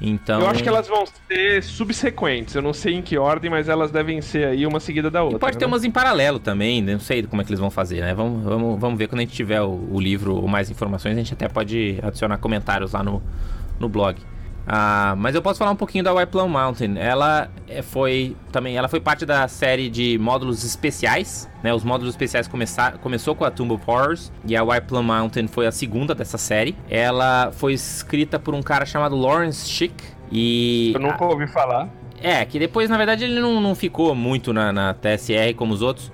[0.00, 0.40] Então...
[0.40, 2.54] Eu acho que elas vão ser subsequentes.
[2.54, 5.38] Eu não sei em que ordem, mas elas devem ser aí uma seguida da outra.
[5.38, 5.60] E pode né?
[5.60, 6.82] ter umas em paralelo também.
[6.82, 8.14] Não sei como é que eles vão fazer, né?
[8.14, 11.14] Vamos, vamos, vamos ver quando a gente tiver o, o livro ou mais informações.
[11.14, 13.22] A gente até pode adicionar comentários lá no,
[13.80, 14.20] no blog.
[14.66, 16.98] Ah, mas eu posso falar um pouquinho da White Plum Mountain.
[16.98, 21.72] Ela é, foi também, ela foi parte da série de módulos especiais, né?
[21.72, 25.46] Os módulos especiais começar, começou com a Tomb of Horrors e a White Plum Mountain
[25.46, 26.74] foi a segunda dessa série.
[26.90, 29.94] Ela foi escrita por um cara chamado Lawrence Schick
[30.32, 31.88] e eu nunca ouvi falar.
[32.20, 35.82] É, que depois na verdade ele não, não ficou muito na, na TSR como os
[35.82, 36.10] outros,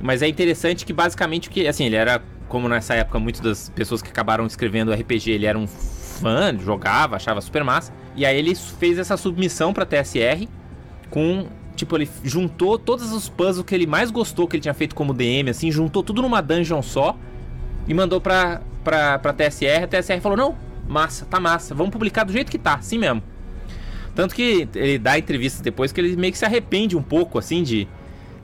[0.00, 4.00] mas é interessante que basicamente que assim ele era como nessa época muitas das pessoas
[4.00, 5.66] que acabaram escrevendo RPG ele era um
[6.20, 7.92] fã, jogava, achava super massa.
[8.14, 10.46] E aí ele fez essa submissão pra TSR
[11.08, 11.46] com.
[11.76, 15.14] Tipo, ele juntou todos os puzzles que ele mais gostou que ele tinha feito como
[15.14, 17.16] DM, assim, juntou tudo numa dungeon só
[17.88, 19.84] e mandou pra, pra, pra TSR.
[19.84, 20.56] A TSR falou: Não,
[20.86, 23.22] massa, tá massa, vamos publicar do jeito que tá, assim mesmo.
[24.14, 27.62] Tanto que ele dá entrevistas depois que ele meio que se arrepende um pouco, assim,
[27.62, 27.88] de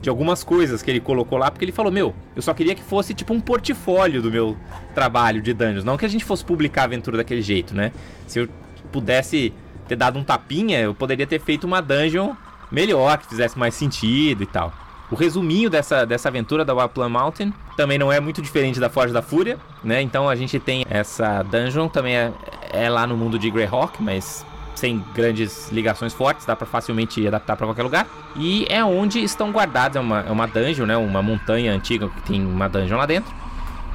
[0.01, 2.83] de algumas coisas que ele colocou lá, porque ele falou: Meu, eu só queria que
[2.83, 4.55] fosse tipo um portfólio do meu
[4.93, 5.83] trabalho de Dungeons.
[5.83, 7.91] Não que a gente fosse publicar a aventura daquele jeito, né?
[8.27, 8.49] Se eu
[8.91, 9.53] pudesse
[9.87, 12.33] ter dado um tapinha, eu poderia ter feito uma dungeon
[12.71, 14.73] melhor, que fizesse mais sentido e tal.
[15.09, 19.13] O resuminho dessa, dessa aventura da Waplan Mountain também não é muito diferente da Forja
[19.13, 20.01] da Fúria, né?
[20.01, 22.33] Então a gente tem essa dungeon, também é,
[22.73, 24.45] é lá no mundo de Greyhawk, mas
[24.77, 28.07] sem grandes ligações fortes, dá para facilmente adaptar para qualquer lugar.
[28.35, 30.95] E é onde estão guardados, é uma, é uma dungeon, né?
[30.95, 33.33] Uma montanha antiga que tem uma dungeon lá dentro.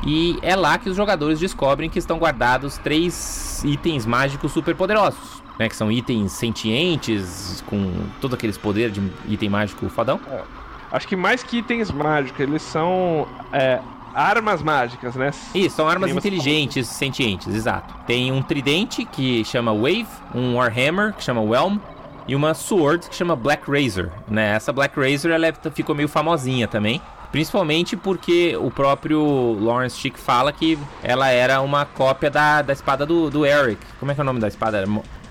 [0.05, 5.43] E é lá que os jogadores descobrem que estão guardados três itens mágicos super poderosos.
[5.59, 10.19] Né, que são itens sentientes, com todo aqueles poderes de item mágico fodão.
[10.31, 10.41] É.
[10.91, 13.79] Acho que mais que itens mágicos, eles são é,
[14.15, 15.31] armas mágicas, né?
[15.55, 17.95] Isso, são armas inteligentes, sentientes, exato.
[18.07, 21.79] Tem um tridente que chama Wave, um Warhammer que chama Whelm
[22.27, 24.55] e uma Sword que chama Black Razor, né?
[24.55, 27.01] Essa Black Razor ela é, ficou meio famosinha também.
[27.31, 33.07] Principalmente porque o próprio Lawrence Chick fala que ela era uma cópia da, da espada
[33.07, 33.81] do, do Eric.
[33.99, 34.85] Como é que é o nome da espada?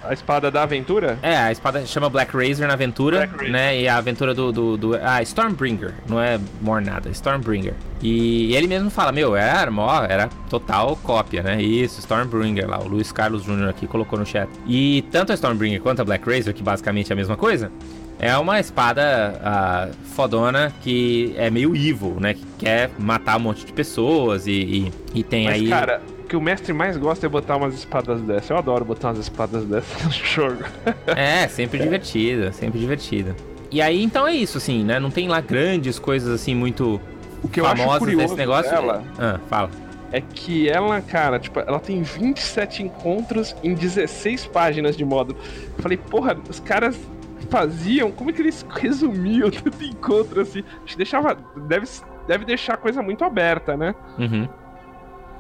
[0.04, 1.20] A espada da aventura?
[1.22, 3.80] É, a espada chama Black Razor na aventura, né?
[3.80, 4.96] E a aventura do, do, do.
[4.96, 5.94] Ah, Stormbringer.
[6.08, 7.74] Não é more nada, Stormbringer.
[8.02, 11.62] E ele mesmo fala, meu, era, ó, era total cópia, né?
[11.62, 12.80] Isso, Stormbringer lá.
[12.80, 13.70] O Luiz Carlos Jr.
[13.70, 14.50] aqui colocou no chat.
[14.68, 17.72] E tanto a Stormbringer quanto a Black Razor, que basicamente é a mesma coisa,
[18.18, 22.34] é uma espada uh, fodona que é meio evil, né?
[22.34, 25.70] Que quer matar um monte de pessoas e, e, e tem Mas, aí.
[25.70, 28.50] Cara, que o mestre mais gosta é botar umas espadas dessas.
[28.50, 30.63] Eu adoro botar umas espadas dessas no jogo.
[31.08, 33.36] é, sempre divertido, sempre divertido.
[33.70, 34.98] E aí, então é isso, assim, né?
[34.98, 37.02] Não tem lá grandes coisas assim muito
[37.44, 38.72] o que famosas eu acho desse negócio.
[38.72, 39.70] Dela ah, fala.
[40.10, 45.38] É que ela, cara, tipo, ela tem 27 encontros em 16 páginas de módulo.
[45.78, 46.98] Eu falei, porra, os caras
[47.50, 50.63] faziam, como é que eles resumiam tanto encontro assim?
[50.86, 51.38] Acho que deixava.
[51.67, 51.88] Deve,
[52.26, 53.94] deve deixar a coisa muito aberta, né?
[54.17, 54.48] Uhum.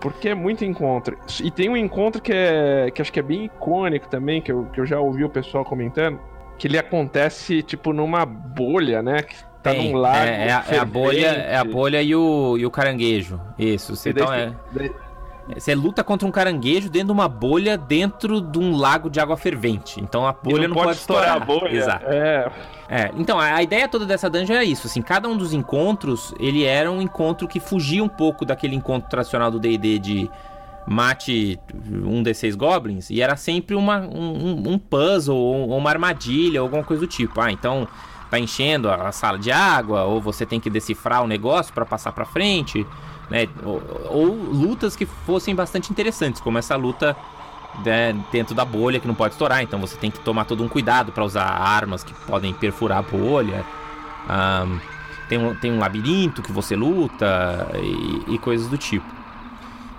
[0.01, 1.17] Porque é muito encontro.
[1.41, 4.65] E tem um encontro que, é, que acho que é bem icônico também, que eu,
[4.73, 6.19] que eu já ouvi o pessoal comentando,
[6.57, 9.21] que ele acontece, tipo, numa bolha, né?
[9.21, 10.17] Que tá tem, num lago.
[10.17, 13.39] É, é, a, é, a, bolha, é a bolha e o, e o caranguejo.
[13.57, 13.93] Isso.
[14.09, 14.53] Então, é,
[15.53, 19.35] você luta contra um caranguejo dentro de uma bolha dentro de um lago de água
[19.35, 19.99] fervente.
[19.99, 21.37] Então a bolha não, não, pode, estourar.
[21.37, 21.41] estourar.
[21.41, 21.77] a bolha.
[21.77, 22.05] Exato.
[22.07, 22.51] É.
[22.93, 26.65] É, então, a, ideia toda dessa dungeon era isso, assim, cada um dos encontros, ele
[26.65, 30.29] era um encontro que fugia um pouco daquele encontro tradicional do D&D de
[30.85, 36.83] mate um D6 goblins, e era sempre uma, um, um puzzle ou uma armadilha, alguma
[36.83, 37.39] coisa do tipo.
[37.39, 37.87] Ah, então
[38.29, 41.85] tá enchendo a, a sala de água, ou você tem que decifrar o negócio para
[41.85, 42.85] passar para frente,
[43.31, 43.47] né?
[43.63, 47.15] Ou, ou lutas que fossem bastante interessantes, como essa luta
[47.85, 50.67] né, dentro da bolha que não pode estourar, então você tem que tomar todo um
[50.67, 53.65] cuidado para usar armas que podem perfurar a bolha.
[54.29, 54.79] Um,
[55.29, 59.05] tem, um, tem um labirinto que você luta e, e coisas do tipo.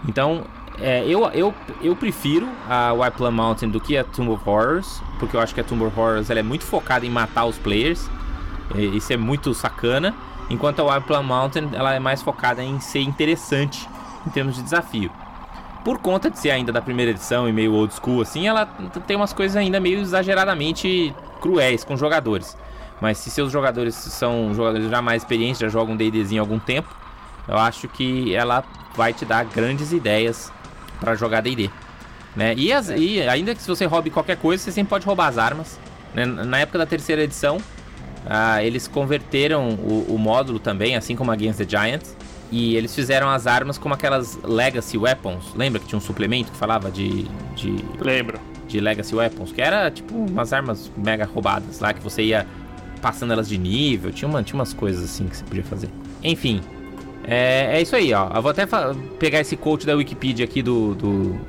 [0.06, 0.44] Então,
[0.78, 5.02] é, eu, eu, eu prefiro a White Plum Mountain do que a Tomb of Horrors,
[5.18, 7.56] porque eu acho que a Tomb of Horrors ela é muito focada em matar os
[7.56, 8.10] players.
[8.74, 10.14] Isso é muito sacana.
[10.50, 13.88] Enquanto a Plum Mountain ela é mais focada em ser interessante
[14.26, 15.10] em termos de desafio.
[15.84, 18.66] Por conta de ser ainda da primeira edição e meio old school assim, ela
[19.06, 22.56] tem umas coisas ainda meio exageradamente cruéis com jogadores.
[23.00, 26.94] Mas se seus jogadores são jogadores já mais experientes, já jogam D&Dzinho há algum tempo,
[27.48, 28.62] eu acho que ela
[28.94, 30.52] vai te dar grandes ideias
[31.00, 31.68] para jogar D&D.
[32.36, 32.54] Né?
[32.56, 35.36] E, as, e, ainda que se você roube qualquer coisa, você sempre pode roubar as
[35.36, 35.78] armas.
[36.14, 36.24] Né?
[36.24, 37.58] Na época da terceira edição,
[38.26, 42.16] ah, eles converteram o, o, módulo também, assim como Against the Giants.
[42.50, 45.54] E eles fizeram as armas como aquelas Legacy Weapons.
[45.54, 47.26] Lembra que tinha um suplemento que falava de.
[47.56, 48.38] de Lembro.
[48.68, 52.46] De Legacy Weapons, que era tipo umas armas mega roubadas lá, que você ia
[53.02, 55.90] passando elas de nível, tinha, uma, tinha umas coisas assim que você podia fazer.
[56.22, 56.62] Enfim,
[57.24, 58.30] é, é isso aí, ó.
[58.34, 58.66] Eu vou até
[59.18, 61.40] pegar esse quote da Wikipedia aqui do, do.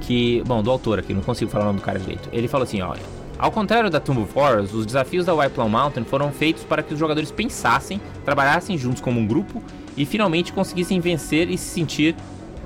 [0.00, 0.42] que.
[0.46, 2.28] Bom, do autor aqui, não consigo falar o nome do cara direito.
[2.32, 2.94] Ele falou assim, ó.
[3.40, 6.82] Ao contrário da Tomb of Horrors, os desafios da White Plum Mountain foram feitos para
[6.82, 9.62] que os jogadores pensassem, trabalhassem juntos como um grupo
[9.96, 12.14] e finalmente conseguissem vencer e se sentir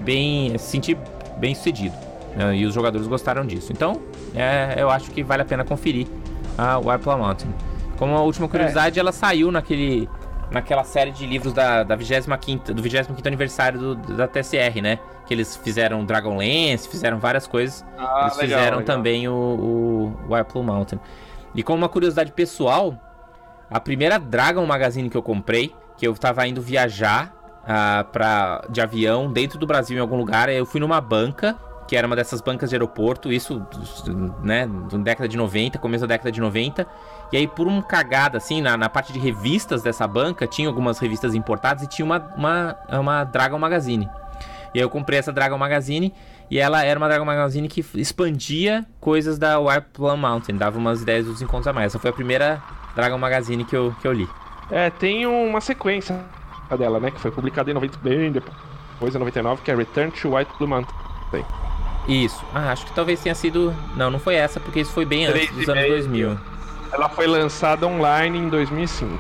[0.00, 0.98] bem, se sentir
[1.38, 1.94] bem sucedido.
[2.34, 2.56] Né?
[2.56, 3.72] E os jogadores gostaram disso.
[3.72, 4.00] Então,
[4.34, 6.08] é, eu acho que vale a pena conferir
[6.58, 7.54] a White Plum Mountain.
[7.96, 9.00] Como a última curiosidade, é.
[9.00, 10.08] ela saiu naquele
[10.50, 14.98] naquela série de livros da, da 25 do 25 aniversário do, da TSR, né?
[15.26, 17.84] Que eles fizeram Dragonlance, fizeram várias coisas.
[17.96, 18.96] Ah, eles legal, fizeram legal.
[18.96, 21.00] também o, o, o Apple Mountain.
[21.54, 22.94] E como uma curiosidade pessoal,
[23.70, 27.32] a primeira Dragon Magazine que eu comprei, que eu tava indo viajar
[27.62, 31.56] uh, pra, de avião dentro do Brasil em algum lugar, eu fui numa banca
[31.87, 33.64] que era uma dessas bancas de aeroporto, isso,
[34.42, 36.87] né, na década de 90, começo da década de 90.
[37.32, 40.98] E aí, por um cagada, assim, na, na parte de revistas dessa banca, tinha algumas
[40.98, 44.08] revistas importadas e tinha uma, uma, uma Dragon Magazine.
[44.74, 46.12] E aí eu comprei essa Dragon Magazine
[46.50, 51.02] e ela era uma Dragon Magazine que expandia coisas da Wild Plum Mountain, dava umas
[51.02, 51.87] ideias dos encontros a mais.
[51.87, 52.62] Essa foi a primeira
[52.94, 54.28] Dragon Magazine que eu, que eu li.
[54.70, 56.18] É, tem uma sequência
[56.76, 60.34] dela, né, que foi publicada em 90, bem depois, em 99, que é Return to
[60.34, 60.94] White Blue Mountain.
[62.08, 62.44] Isso.
[62.52, 63.74] Ah, acho que talvez tenha sido.
[63.96, 66.38] Não, não foi essa, porque isso foi bem antes dos anos 2000.
[66.92, 69.18] Ela foi lançada online em 2005.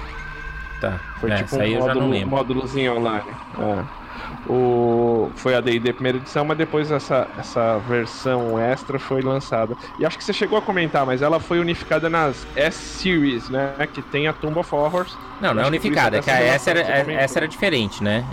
[0.80, 1.00] Tá.
[1.18, 3.26] Foi é, tipo um módulo, módulozinho online.
[3.58, 4.03] É.
[4.46, 9.74] O, foi a D&D primeira edição, mas depois essa, essa versão extra foi lançada.
[9.98, 13.72] E acho que você chegou a comentar, mas ela foi unificada nas S-Series, né?
[13.92, 15.16] Que tem a Tomb of Horrors.
[15.40, 18.24] Não, não é unificada, é que a S era, essa era diferente, né?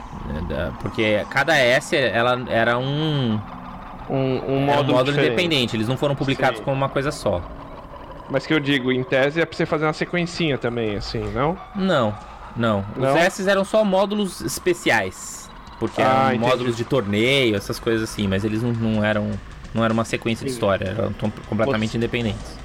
[0.82, 3.39] Porque cada S ela era um
[4.10, 6.65] um, um módulo, um módulo independente, eles não foram publicados Sim.
[6.65, 7.41] como uma coisa só.
[8.30, 11.58] Mas que eu digo, em tese é pra você fazer uma sequencinha também, assim, não?
[11.76, 12.15] Não,
[12.56, 12.86] não.
[12.96, 13.10] não?
[13.13, 15.40] Os S eram só módulos especiais.
[15.82, 16.46] Porque ah, eram entendi.
[16.46, 19.32] módulos de torneio, essas coisas assim, mas eles não, não eram.
[19.74, 21.12] Não era uma sequência de história, eram
[21.48, 21.98] completamente Você...
[21.98, 22.60] independentes.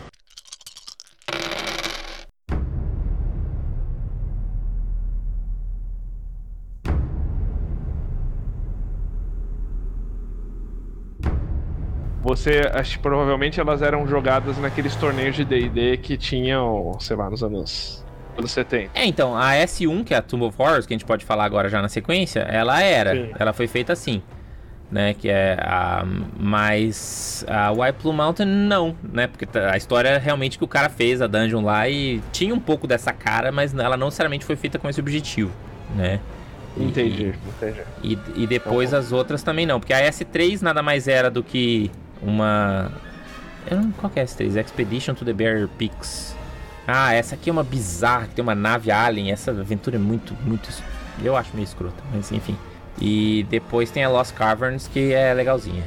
[12.22, 17.30] você acho que provavelmente elas eram jogadas naqueles torneios de D&D que tinham, sei lá,
[17.30, 18.04] nos anos
[18.38, 18.90] anos 70.
[18.94, 21.44] É, então, a S1, que é a Tomb of Horrors, que a gente pode falar
[21.44, 23.30] agora já na sequência, ela era, Sim.
[23.38, 24.22] ela foi feita assim,
[24.90, 26.04] né, que é a
[26.38, 29.26] mas a White Blue Mountain não, né?
[29.26, 32.60] Porque a história é realmente que o cara fez a dungeon lá e tinha um
[32.60, 35.50] pouco dessa cara, mas ela não necessariamente foi feita com esse objetivo,
[35.94, 36.20] né?
[36.76, 37.80] Entendi, entendi.
[38.02, 41.42] E, e depois então, as outras também não, porque a S3 nada mais era do
[41.42, 41.90] que
[42.22, 42.92] uma.
[43.68, 44.56] Eu não, qual que é essa 3?
[44.56, 46.36] Expedition to the Bear Peaks.
[46.86, 49.32] Ah, essa aqui é uma bizarra, que tem uma nave alien.
[49.32, 50.68] Essa aventura é muito, muito.
[51.22, 52.56] Eu acho meio escrota, mas enfim.
[53.00, 55.82] E depois tem a Lost Caverns, que é legalzinha.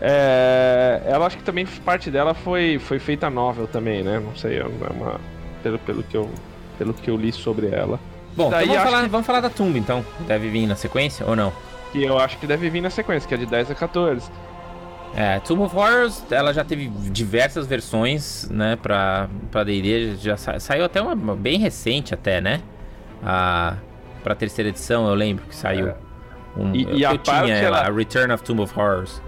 [0.00, 4.20] É, ela acho que também parte dela foi, foi feita novel também, né?
[4.20, 5.20] Não sei, é uma,
[5.62, 6.30] pelo, pelo, que eu,
[6.78, 7.98] pelo que eu li sobre ela.
[8.36, 9.08] Bom, então vamos, falar, que...
[9.08, 10.04] vamos falar da Tumba então.
[10.26, 11.52] Deve vir na sequência ou não?
[11.92, 14.30] Que eu acho que deve vir na sequência, que é de 10 a 14.
[15.16, 20.58] É, Tomb of Horrors, ela já teve diversas versões, né, pra, pra D&D, já sa
[20.58, 22.60] saiu até uma bem recente até, né,
[23.24, 23.76] a,
[24.24, 25.88] pra terceira edição, eu lembro que saiu.
[25.88, 25.96] É.
[26.56, 29.22] Um, e, eu, e a eu tinha ela, a Return of Tomb of Horrors.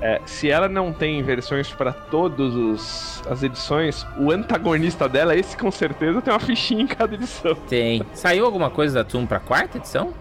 [0.00, 5.70] É, se ela não tem versões para todas as edições, o antagonista dela, esse com
[5.70, 7.54] certeza, tem uma fichinha em cada edição.
[7.68, 8.02] Tem.
[8.12, 10.14] Saiu alguma coisa da Tomb pra quarta edição?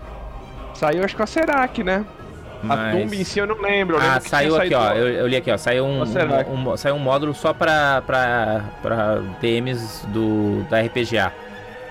[0.74, 2.06] Saiu, acho que a Serac, né?
[2.64, 2.80] Mas...
[2.80, 3.98] A Tomb em si eu não lembro.
[3.98, 4.94] Eu ah, saiu aqui, ó.
[4.94, 5.58] Eu, eu, li aqui, ó.
[5.58, 11.32] Saiu um, um, um, saiu um módulo só pra, pra, pra PMs do, da RPGA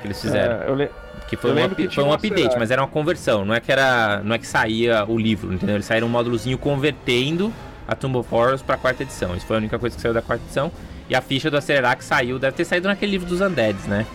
[0.01, 0.63] que eles fizeram.
[0.63, 0.91] É, eu le...
[1.29, 3.45] Que foi, um, que foi um update, mas era uma conversão.
[3.45, 5.75] Não é que era, não é que saía o livro, entendeu?
[5.75, 7.53] Eles saíram um módulozinho convertendo
[7.89, 9.35] a Tomb of Horrors pra quarta edição.
[9.35, 10.71] Isso foi a única coisa que saiu da quarta edição.
[11.09, 14.07] E a ficha do Acelerac saiu, deve ter saído naquele livro dos Undeads, né?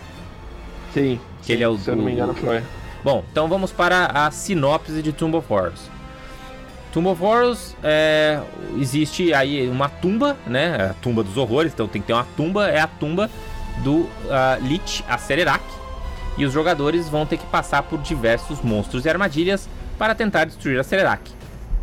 [0.94, 1.20] Sim.
[1.42, 2.62] Que sim, ele é o, se eu não me engano foi.
[3.04, 5.91] Bom, então vamos para a sinopse de Tomb of Horrors.
[6.92, 8.42] Tomb of Horrors é,
[8.78, 10.90] existe aí uma tumba, né?
[10.92, 13.30] A tumba dos horrores, então tem que ter uma tumba, é a tumba
[13.84, 14.10] do uh,
[14.62, 15.64] Lich Acererak.
[16.38, 19.68] E os jogadores vão ter que passar por diversos monstros e armadilhas
[19.98, 21.32] para tentar destruir Acererak.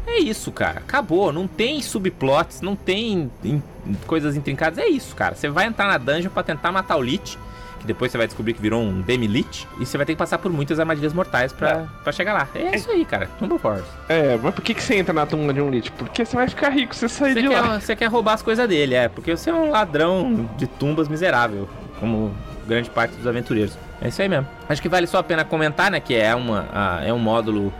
[0.06, 0.78] É isso, cara.
[0.78, 1.32] Acabou.
[1.32, 3.62] Não tem subplots, não tem in
[4.06, 4.78] coisas intrincadas.
[4.78, 5.34] É isso, cara.
[5.34, 7.38] Você vai entrar na dungeon para tentar matar o Lich
[7.78, 10.38] que depois você vai descobrir que virou um Demi-Lich, e você vai ter que passar
[10.38, 11.86] por muitas armadilhas mortais pra, é.
[12.02, 12.48] Pra chegar lá.
[12.54, 13.28] É, é isso aí, cara.
[13.38, 13.84] Tumble Force.
[14.08, 15.90] É, mas por que, que você entra na tumba de um Lich?
[15.92, 17.80] Porque você vai ficar rico se você sair você de quer, lá.
[17.80, 19.08] Você quer roubar as coisas dele, é.
[19.08, 21.68] Porque você é um ladrão de tumbas miserável,
[22.00, 22.34] como
[22.66, 23.78] grande parte dos aventureiros.
[24.00, 24.46] É isso aí mesmo.
[24.68, 27.72] Acho que vale só a pena comentar, né, que é, uma, a, é um módulo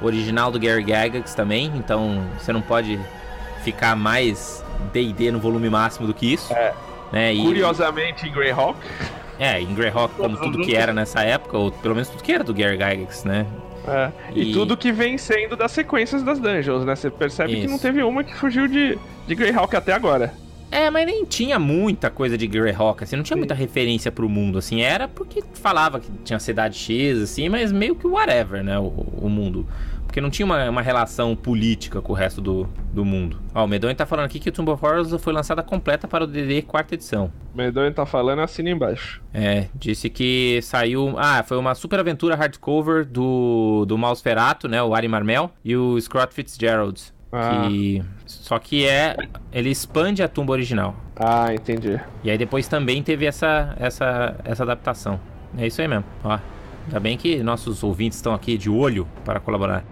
[0.00, 3.00] original do Gary Gygax também, então você não pode
[3.62, 6.52] ficar mais D&D no volume máximo do que isso.
[6.52, 6.74] É.
[7.10, 7.34] Né?
[7.34, 7.42] E...
[7.42, 8.78] Curiosamente, em Greyhawk.
[9.38, 12.44] É, em Greyhawk, como tudo que era nessa época, ou pelo menos tudo que era
[12.44, 13.46] do Gary Gygax, né?
[13.86, 14.10] É.
[14.34, 14.50] E...
[14.50, 14.52] e...
[14.52, 16.94] tudo que vem sendo das sequências das dungeons, né?
[16.94, 17.62] Você percebe Isso.
[17.62, 20.32] que não teve uma que fugiu de, de Greyhawk até agora.
[20.70, 23.40] É, mas nem tinha muita coisa de Greyhawk, assim, não tinha Sim.
[23.40, 27.94] muita referência pro mundo, assim, era porque falava que tinha cidade X, assim, mas meio
[27.94, 29.66] que whatever, né, o, o mundo.
[30.14, 33.40] Porque não tinha uma, uma relação política com o resto do, do mundo.
[33.52, 36.22] Ó, o Medonho tá falando aqui que o Tomb of Horrors foi lançada completa para
[36.22, 37.32] o DD quarta edição.
[37.52, 39.20] Medonho tá falando, assina embaixo.
[39.32, 41.16] É, disse que saiu...
[41.18, 46.00] Ah, foi uma super aventura hardcover do, do Mausferato, né, o Ari Marmel, e o
[46.00, 47.02] Scott Fitzgerald.
[47.32, 47.66] Ah.
[47.66, 48.00] Que...
[48.24, 49.16] Só que é...
[49.52, 50.94] Ele expande a tumba original.
[51.16, 52.00] Ah, entendi.
[52.22, 55.18] E aí depois também teve essa, essa, essa adaptação.
[55.58, 56.38] É isso aí mesmo, ó.
[56.86, 59.84] Ainda bem que nossos ouvintes estão aqui de olho para colaborar.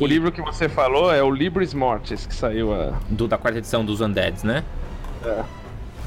[0.00, 2.98] O livro que você falou é o Libris Mortis, que saiu a...
[3.10, 4.64] Do, da quarta edição dos Undeads, né?
[5.22, 5.44] É.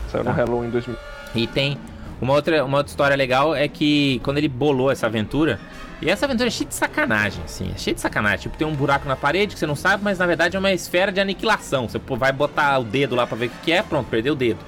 [0.09, 0.31] Saiu tá.
[0.31, 0.97] no Halloween 2000.
[1.35, 1.77] E tem
[2.19, 5.59] uma outra, uma outra história legal é que quando ele bolou essa aventura,
[6.01, 8.39] e essa aventura é cheia de sacanagem, assim, é cheia de sacanagem.
[8.39, 10.73] Tipo, tem um buraco na parede que você não sabe, mas na verdade é uma
[10.73, 11.87] esfera de aniquilação.
[11.87, 14.59] Você vai botar o dedo lá pra ver o que é, pronto, perdeu o dedo.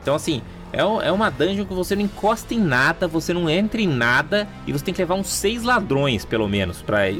[0.00, 0.42] Então, assim,
[0.72, 4.46] é, é uma dungeon que você não encosta em nada, você não entra em nada,
[4.64, 7.10] e você tem que levar uns seis ladrões, pelo menos, pra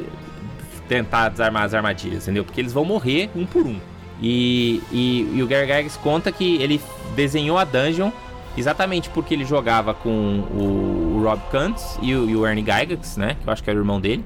[0.87, 2.43] tentar desarmar as armadilhas, entendeu?
[2.43, 3.79] Porque eles vão morrer um por um.
[4.21, 6.79] E, e, e o Gary Gygax conta que ele
[7.15, 8.11] desenhou a dungeon
[8.57, 13.17] exatamente porque ele jogava com o, o Rob Kuntz e o, e o, Ernie Gygax,
[13.17, 13.35] né?
[13.41, 14.23] Que eu acho que era o irmão dele.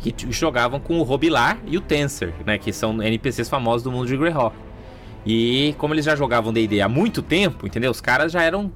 [0.00, 2.58] Que jogavam com o Robilar e o Tensor, né?
[2.58, 4.56] Que são NPCs famosos do mundo de Greyhawk.
[5.26, 7.90] E como eles já jogavam D&D há muito tempo, entendeu?
[7.90, 8.72] Os caras já eram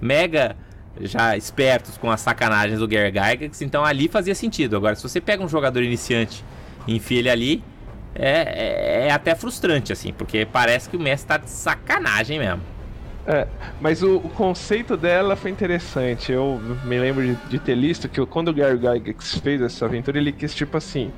[0.00, 0.56] mega
[1.00, 4.76] já espertos com as sacanagens do Gary Gygax, então ali fazia sentido.
[4.76, 6.44] Agora, se você pega um jogador iniciante
[6.86, 7.64] enfia ele ali,
[8.14, 12.60] é, é, é, até frustrante, assim, porque parece que o mestre tá de sacanagem mesmo.
[13.26, 13.46] É,
[13.80, 16.32] mas o, o conceito dela foi interessante.
[16.32, 20.18] Eu me lembro de, de ter listo que quando o Gary Gygax fez essa aventura,
[20.18, 21.12] ele quis tipo assim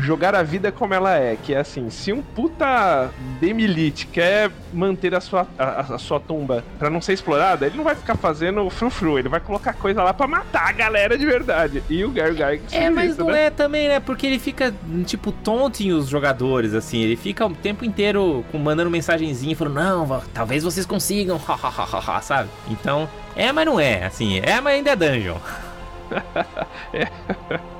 [0.00, 5.14] jogar a vida como ela é, que é assim, se um puta demilite quer manter
[5.14, 8.68] a sua, a, a, sua tumba pra não ser explorada, ele não vai ficar fazendo
[8.70, 11.82] frufru, ele vai colocar coisa lá pra matar a galera de verdade.
[11.88, 13.46] E o Gary Gygax É, mas isso, não né?
[13.46, 14.00] é também, né?
[14.00, 14.72] Porque ele fica,
[15.04, 20.62] tipo, tontinho os jogadores, assim, ele fica o tempo inteiro mandando mensagenzinha, falando, não, talvez
[20.62, 21.40] vocês consigam,
[22.22, 22.48] sabe?
[22.68, 25.36] Então, é, mas não é, assim, é, mas ainda é dungeon.
[26.92, 27.08] é.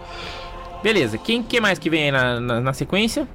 [0.82, 3.28] Beleza, quem que mais que vem aí na, na, na sequência?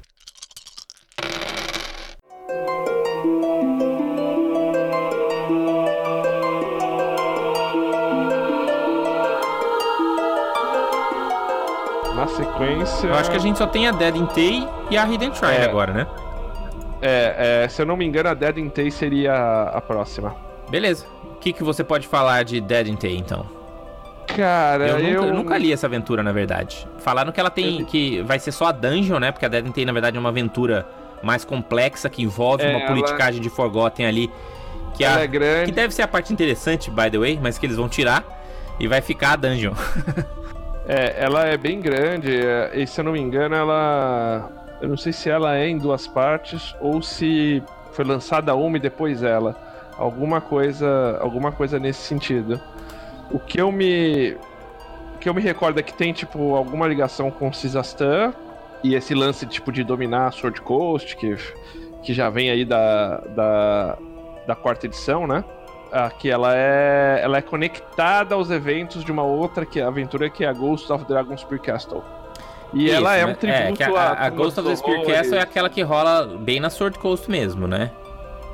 [12.16, 13.06] Na sequência.
[13.06, 15.54] Eu acho que a gente só tem a Dead in Tay e a Hidden Shrine
[15.54, 16.06] é, agora, né?
[17.00, 20.34] É, é, se eu não me engano, a Dead in Tay seria a, a próxima.
[20.68, 21.06] Beleza.
[21.22, 23.55] O que, que você pode falar de Dead in Tay, então?
[24.36, 24.98] Cara, eu.
[24.98, 26.86] Nunca, eu nunca li essa aventura, na verdade.
[26.98, 27.84] Falaram que ela tem.
[27.84, 29.32] Que vai ser só a dungeon, né?
[29.32, 30.86] Porque a Dead tem, na verdade, é uma aventura
[31.22, 33.42] mais complexa que envolve é, uma politicagem ela...
[33.42, 34.30] de Forgotten ali.
[34.94, 35.66] Que, ela a, é grande.
[35.66, 38.24] que deve ser a parte interessante, by the way, mas que eles vão tirar
[38.78, 39.72] e vai ficar a dungeon.
[40.86, 44.50] é, ela é bem grande, é, e se eu não me engano, ela.
[44.80, 47.62] Eu não sei se ela é em duas partes ou se
[47.92, 49.56] foi lançada uma e depois ela.
[49.96, 52.60] Alguma coisa, alguma coisa nesse sentido.
[53.30, 54.36] O que eu me.
[55.14, 58.32] O que eu me recordo é que tem, tipo, alguma ligação com Cisastan
[58.84, 61.36] e esse lance, tipo, de dominar a Sword Coast, que,
[62.02, 63.98] que já vem aí da, da,
[64.46, 65.42] da quarta edição, né?
[65.90, 70.44] Ah, que ela é, ela é conectada aos eventos de uma outra que, aventura que
[70.44, 72.04] é a Ghost of Dragon Spear Castle.
[72.74, 75.38] E Isso, ela é um tributo é, a, a, a Ghost of the Spear Castle
[75.38, 77.90] é aquela que rola bem na Sword Coast mesmo, né?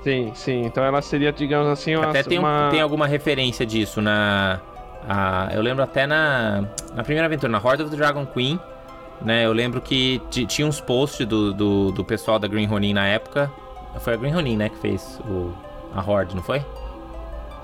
[0.02, 0.62] Sim, sim.
[0.62, 2.10] Então ela seria, digamos assim, uma.
[2.10, 2.68] Até tem, uma...
[2.70, 4.60] tem alguma referência disso na,
[5.08, 8.58] Ah, eu lembro até na, na primeira aventura, na Horde of the Dragon Queen,
[9.20, 9.46] né?
[9.46, 13.50] Eu lembro que tinha uns posts do, do, do, pessoal da Green Ronin na época.
[14.00, 15.52] Foi a Green Ronin, né, que fez o,
[15.94, 16.64] a Horde, não foi?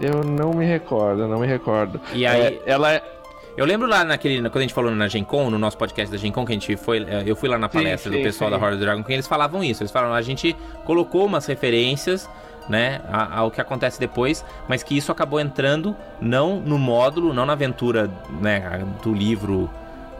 [0.01, 2.01] Eu não me recordo, não me recordo.
[2.13, 2.41] E aí.
[2.41, 3.18] É, ela é.
[3.59, 4.41] Eu lembro lá naquele.
[4.43, 6.55] Quando a gente falou na Gen Con, no nosso podcast da Gen Con, que a
[6.55, 7.05] gente foi.
[7.09, 8.57] É, eu fui lá na palestra sim, sim, do pessoal sim.
[8.57, 9.83] da the Dragon Queen, eles falavam isso.
[9.83, 10.55] Eles falaram, a gente
[10.85, 12.31] colocou umas referências
[12.69, 17.55] né, ao que acontece depois, mas que isso acabou entrando não no módulo, não na
[17.55, 18.09] aventura,
[18.41, 19.69] né, do livro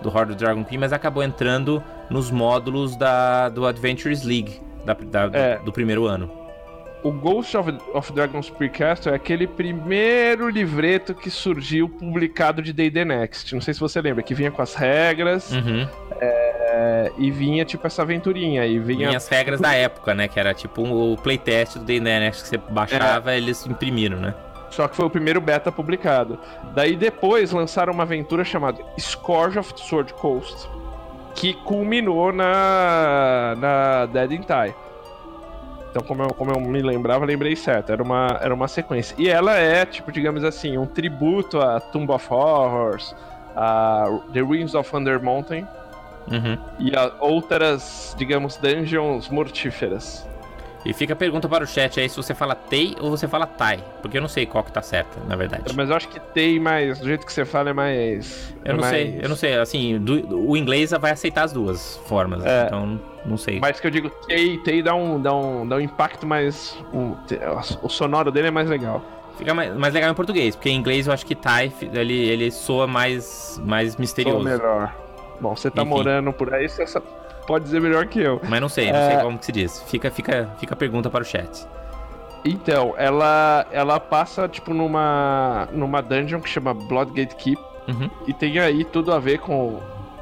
[0.03, 1.81] do Horde of Dragon Queen, mas acabou entrando
[2.11, 5.59] nos módulos da, do Adventures League da, da, é.
[5.59, 6.29] do, do, primeiro ano.
[7.03, 13.05] O Ghost of, of Dragon's Precaster é aquele primeiro livreto que surgiu publicado de D&D
[13.05, 13.55] Next.
[13.55, 15.53] Não sei se você lembra, que vinha com as regras.
[15.53, 15.89] Uhum.
[16.21, 18.67] É, e vinha tipo essa aventurinha.
[18.67, 19.09] E vinha...
[19.09, 20.27] vinha as regras da época, né?
[20.27, 23.37] Que era tipo o playtest do D&D Next que você baixava, é.
[23.37, 24.35] eles imprimiram, né?
[24.71, 26.39] Só que foi o primeiro beta publicado.
[26.75, 30.69] Daí depois lançaram uma aventura chamada Scourge of Sword Coast,
[31.35, 34.75] que culminou na, na Dead in Tie.
[35.91, 37.91] Então, como eu, como eu me lembrava, lembrei certo.
[37.91, 39.15] Era uma, era uma sequência.
[39.19, 43.15] E ela é, tipo, digamos assim, um tributo a Tomb of Horrors,
[43.57, 45.67] a The Ruins of Under Mountain
[46.31, 46.59] uhum.
[46.79, 50.28] e a outras, digamos, dungeons mortíferas.
[50.89, 53.47] E fica a pergunta para o chat aí se você fala Tei ou você fala
[53.47, 53.85] Tai.
[54.01, 55.75] Porque eu não sei qual que tá certa, na verdade.
[55.77, 56.99] Mas eu acho que Tei mais.
[56.99, 58.55] Do jeito que você fala é mais.
[58.65, 58.91] Eu é não mais...
[58.91, 59.55] sei, eu não sei.
[59.59, 62.43] Assim, do, o inglês vai aceitar as duas formas.
[62.43, 62.65] É.
[62.65, 63.61] Então, não sei.
[63.61, 66.75] Mas que eu digo Tei, Tei dá um, dá um, dá um impacto mais.
[66.91, 67.15] Um,
[67.83, 69.05] o sonoro dele é mais legal.
[69.37, 72.51] Fica mais, mais legal em português, porque em inglês eu acho que Tai ele, ele
[72.51, 74.43] soa mais, mais misterioso.
[74.43, 74.97] Soa melhor.
[75.39, 75.91] Bom, você tá Enfim.
[75.91, 76.87] morando por aí, você
[77.49, 78.39] pode dizer melhor que eu.
[78.47, 79.11] Mas não sei, não é...
[79.11, 79.83] sei como que se diz.
[79.85, 81.67] Fica, fica, fica a pergunta para o chat.
[82.45, 88.11] Então, ela ela passa tipo numa numa dungeon que chama Bloodgate Keep uhum.
[88.27, 89.81] e tem aí tudo a ver com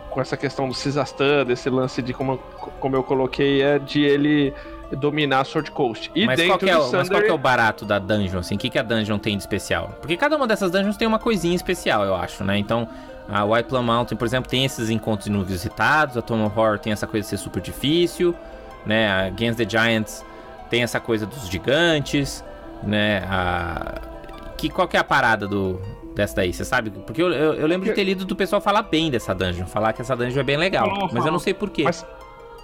[0.09, 2.39] com essa questão do Cisastan, desse lance de como
[2.81, 4.55] como eu coloquei é de ele
[4.93, 6.11] dominar Sword Coast.
[6.15, 6.99] E mas, qual é, o, Thunder...
[6.99, 8.55] mas qual é o barato da dungeon, assim?
[8.55, 9.97] O que, que a dungeon tem de especial?
[10.01, 12.59] Porque cada uma dessas dungeons tem uma coisinha especial, eu acho, né?
[12.59, 12.89] Então,
[13.29, 16.17] a White Plum Mountain, por exemplo, tem esses encontros não visitados.
[16.17, 18.35] A Tomb of Horror tem essa coisa de ser super difícil.
[18.85, 19.09] Né?
[19.09, 20.25] A Against the Giants
[20.71, 22.45] tem essa coisa dos gigantes.
[22.83, 23.25] Né?
[23.29, 24.01] A...
[24.57, 25.81] Que, qual que é a parada do,
[26.15, 26.53] dessa daí?
[26.53, 26.91] Você sabe?
[26.91, 29.67] Porque eu, eu, eu lembro de ter lido do pessoal falar bem dessa dungeon.
[29.67, 30.89] Falar que essa dungeon é bem legal.
[31.13, 31.83] Mas eu não sei porquê.
[31.83, 32.07] Mas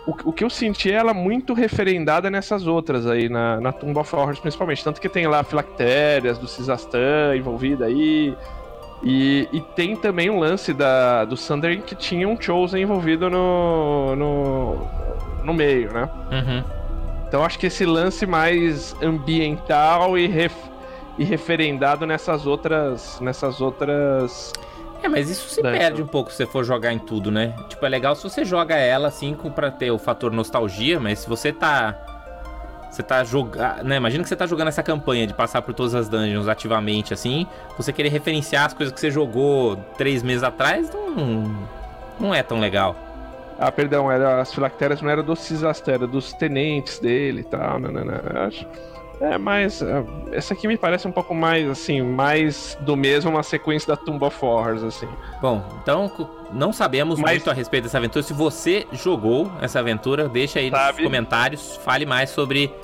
[0.07, 3.99] o, o que eu senti é ela muito referendada nessas outras aí, na, na Tomb
[3.99, 4.83] of Horrors principalmente.
[4.83, 8.37] Tanto que tem lá filactérias do Cisastan envolvida aí.
[9.03, 14.15] E, e tem também um lance da, do Sunder que tinha um Chosen envolvido no,
[14.15, 14.89] no,
[15.45, 16.09] no meio, né?
[16.31, 16.65] Uhum.
[17.27, 20.55] Então acho que esse lance mais ambiental e, ref,
[21.19, 23.21] e referendado nessas outras.
[23.21, 24.53] nessas outras.
[25.03, 27.55] É, mas isso se perde um pouco se você for jogar em tudo, né?
[27.69, 31.29] Tipo, é legal se você joga ela assim pra ter o fator nostalgia, mas se
[31.29, 31.99] você tá
[32.93, 33.85] você tá jogando.
[33.85, 33.97] Né?
[33.97, 37.47] Imagina que você tá jogando essa campanha de passar por todas as dungeons ativamente, assim.
[37.77, 41.69] Você querer referenciar as coisas que você jogou três meses atrás, não,
[42.21, 42.95] não é tão legal.
[43.59, 47.79] Ah, perdão, era, as filactérias não eram dos Cisaster, era dos tenentes dele e tal.
[47.79, 48.43] Não, não, não.
[48.43, 48.67] Acho...
[49.23, 53.45] É, mas é, essa aqui me parece um pouco mais, assim, mais do mesmo, uma
[53.45, 55.09] sequência da Tomb of Horrors, assim.
[55.41, 56.11] Bom, então
[56.53, 57.31] não sabemos mas...
[57.31, 58.21] muito a respeito dessa aventura.
[58.25, 60.95] Se você jogou essa aventura, deixa aí Sabe.
[60.95, 62.75] nos comentários, fale mais sobre,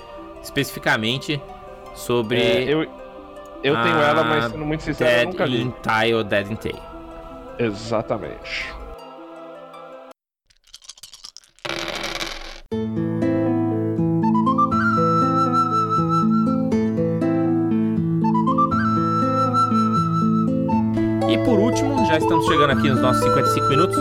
[0.40, 1.42] especificamente,
[1.96, 2.40] sobre...
[2.40, 2.82] É, eu,
[3.64, 6.54] eu tenho ela, mas sendo muito sincero, Dead eu nunca in Tie ou Dead in
[6.54, 6.82] Tay.
[7.58, 8.77] Exatamente.
[22.18, 23.96] Estamos chegando aqui nos nossos 55 minutos,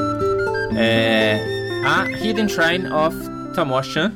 [0.76, 1.40] é
[1.86, 3.16] a Hidden Shrine of
[3.54, 4.12] Tamoshan,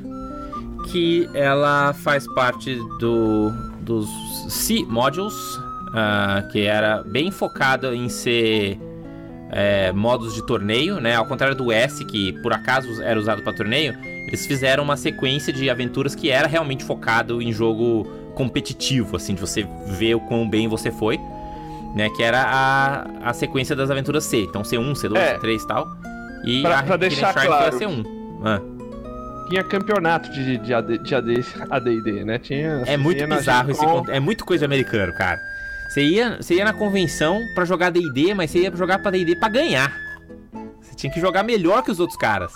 [0.91, 4.09] que ela faz parte do, dos
[4.49, 8.79] C Modules, uh, que era bem focada em ser
[9.51, 11.15] é, modos de torneio, né?
[11.15, 13.95] Ao contrário do S, que por acaso era usado para torneio,
[14.27, 19.41] eles fizeram uma sequência de aventuras que era realmente focado em jogo competitivo, assim, de
[19.41, 21.19] você ver o quão bem você foi
[21.95, 22.09] né?
[22.09, 24.41] Que era a, a sequência das aventuras C.
[24.41, 25.37] Então C1, C2, é.
[25.37, 25.87] C3 e tal.
[26.45, 27.77] E pra, a pra deixar claro.
[27.77, 28.05] foi a C1.
[28.43, 28.61] Ah.
[29.49, 32.39] Tinha campeonato de, de, AD, de AD, AD&D, né?
[32.39, 35.39] Tinha, é muito bizarro esse É muito coisa americano, cara.
[35.89, 39.35] Você ia, você ia na convenção para jogar D&D, mas você ia jogar pra D&D
[39.35, 39.93] pra ganhar.
[40.79, 42.53] Você tinha que jogar melhor que os outros caras.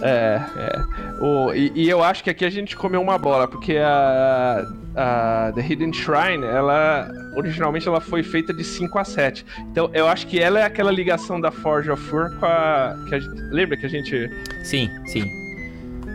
[0.00, 0.82] É, é.
[1.20, 4.66] O, e, e, eu acho que aqui a gente comeu uma bola, porque a,
[4.96, 9.46] a The Hidden Shrine, ela originalmente ela foi feita de 5 a 7.
[9.70, 12.96] Então eu acho que ela é aquela ligação da Forge of Fur com a.
[13.08, 13.18] Que a
[13.50, 14.28] lembra que a gente.
[14.64, 15.24] Sim, sim.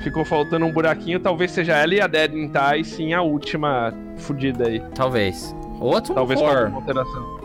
[0.03, 3.93] Ficou faltando um buraquinho, talvez seja ela e a Dead in Tie, sim, a última
[4.17, 4.81] fodida aí.
[4.95, 5.55] Talvez.
[5.79, 7.38] Outro Talvez com alguma alteração.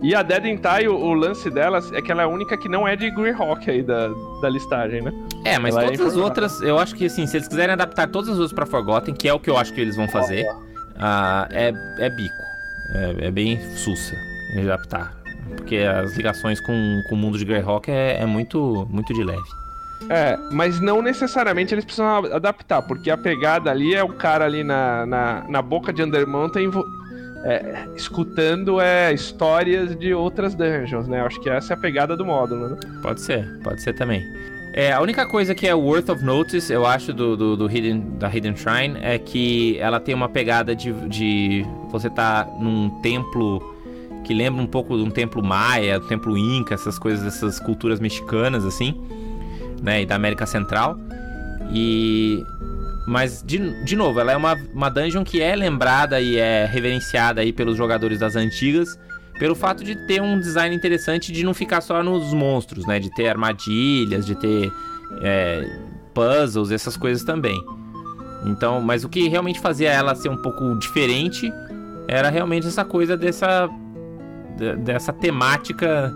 [0.00, 2.56] E a Dead in Tie, o, o, lance delas é que ela é a única
[2.56, 4.08] que não é de Greyhawk aí da,
[4.40, 5.12] da listagem, né?
[5.44, 7.72] É, mas ela é todas é as outras, eu acho que assim, se eles quiserem
[7.72, 10.08] adaptar todas as outras pra Forgotten, que é o que eu acho que eles vão
[10.08, 12.48] fazer, uh, é, é bico.
[12.94, 14.14] É, é bem sussa
[14.56, 15.14] adaptar.
[15.56, 19.42] Porque as ligações com, com o mundo de Greyhawk é, é muito, muito de leve.
[20.08, 24.62] É, mas não necessariamente eles precisam adaptar, porque a pegada ali é o cara ali
[24.62, 26.70] na, na, na boca de Undermountain
[27.44, 31.20] é, escutando é, histórias de outras dungeons, né?
[31.20, 32.76] Acho que essa é a pegada do módulo, né?
[33.02, 34.26] Pode ser, pode ser também.
[34.72, 38.00] É, a única coisa que é worth of notice, eu acho, do, do, do Hidden,
[38.18, 43.60] da Hidden Shrine é que ela tem uma pegada de, de você tá num templo
[44.24, 47.98] que lembra um pouco de um templo maia, do templo inca, essas coisas, essas culturas
[47.98, 48.94] mexicanas, assim,
[49.82, 50.98] né, e da América Central.
[51.72, 52.44] E
[53.08, 57.40] mas, de, de novo, ela é uma, uma dungeon que é lembrada e é reverenciada
[57.40, 58.98] aí pelos jogadores das antigas,
[59.38, 63.00] pelo fato de ter um design interessante de não ficar só nos monstros, né?
[63.00, 64.70] De ter armadilhas, de ter
[65.22, 65.66] é,
[66.12, 67.58] puzzles, essas coisas também.
[68.44, 71.50] Então, mas o que realmente fazia ela ser um pouco diferente
[72.06, 73.70] era realmente essa coisa dessa
[74.84, 76.12] dessa temática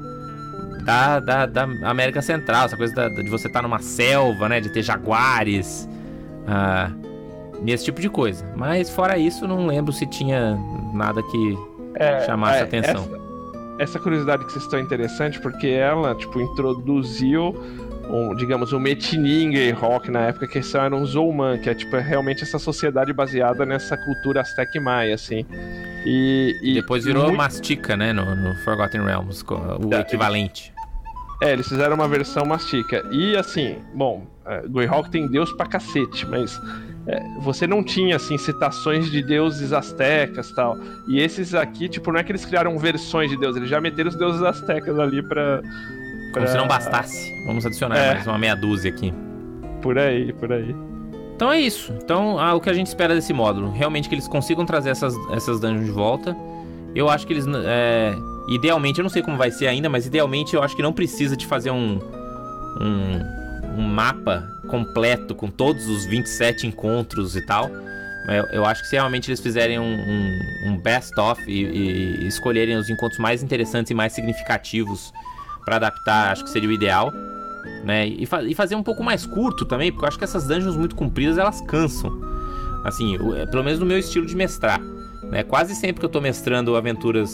[0.84, 4.60] da, da, da América Central, essa coisa da, de você estar tá numa selva, né?
[4.60, 5.88] De ter jaguares,
[6.46, 6.90] ah,
[7.62, 8.44] nesse tipo de coisa.
[8.56, 10.58] Mas fora isso, não lembro se tinha
[10.92, 11.58] nada que
[11.94, 13.02] é, chamasse é, atenção.
[13.02, 17.54] Essa, essa, curiosidade que vocês estão interessante porque ela, tipo, introduziu
[18.08, 21.74] um, digamos, o um Metininga rock na época que são eram os Zouman, que é
[21.74, 25.46] tipo é realmente essa sociedade baseada nessa cultura Aztec Maia, assim.
[26.04, 27.36] E, e depois virou muito...
[27.36, 30.71] Mastica, né, no, no Forgotten Realms, o é, equivalente.
[31.42, 33.04] É, eles fizeram uma versão mastica.
[33.10, 36.60] E assim, bom, é, Greyhawk tem deus pra cacete, mas
[37.06, 40.78] é, você não tinha, assim, citações de deuses astecas tal.
[41.08, 44.08] E esses aqui, tipo, não é que eles criaram versões de deuses, eles já meteram
[44.08, 45.60] os deuses astecas ali pra.
[46.32, 46.32] pra...
[46.34, 47.32] Como se não bastasse.
[47.44, 48.14] Vamos adicionar é.
[48.14, 49.12] mais uma meia dúzia aqui.
[49.82, 50.76] Por aí, por aí.
[51.34, 51.92] Então é isso.
[52.00, 53.72] Então, ah, o que a gente espera desse módulo?
[53.72, 56.36] Realmente que eles consigam trazer essas, essas dungeons de volta.
[56.94, 57.46] Eu acho que eles.
[57.64, 58.14] É,
[58.48, 61.36] Idealmente, eu não sei como vai ser ainda, mas idealmente eu acho que não precisa
[61.36, 61.98] de fazer um,
[62.80, 67.70] um, um mapa completo com todos os 27 encontros e tal.
[68.28, 72.76] Eu, eu acho que se realmente eles fizerem um, um, um best-of e, e, escolherem
[72.76, 75.12] os encontros mais interessantes e mais significativos
[75.64, 77.12] para adaptar, acho que seria o ideal.
[77.84, 78.06] Né?
[78.06, 80.76] E, fa e, fazer um pouco mais curto também, porque eu acho que essas dungeons
[80.76, 82.12] muito compridas elas cansam.
[82.84, 84.80] Assim, é, pelo menos no meu estilo de mestrar.
[85.24, 85.42] Né?
[85.42, 87.32] Quase sempre que eu estou mestrando aventuras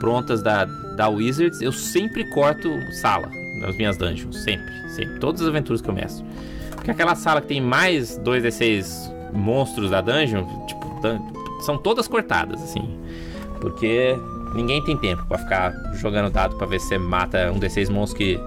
[0.00, 3.28] prontas da, da Wizards, eu sempre corto sala
[3.60, 4.36] nas minhas dungeons.
[4.36, 5.18] Sempre, sempre.
[5.18, 6.24] Todas as aventuras que eu mestro.
[6.74, 11.00] Porque aquela sala que tem mais 2d6 monstros da dungeon, tipo,
[11.62, 13.00] são todas cortadas, assim.
[13.60, 14.16] Porque
[14.54, 18.18] ninguém tem tempo para ficar jogando dado para ver se você mata um d6 monstros
[18.18, 18.40] que.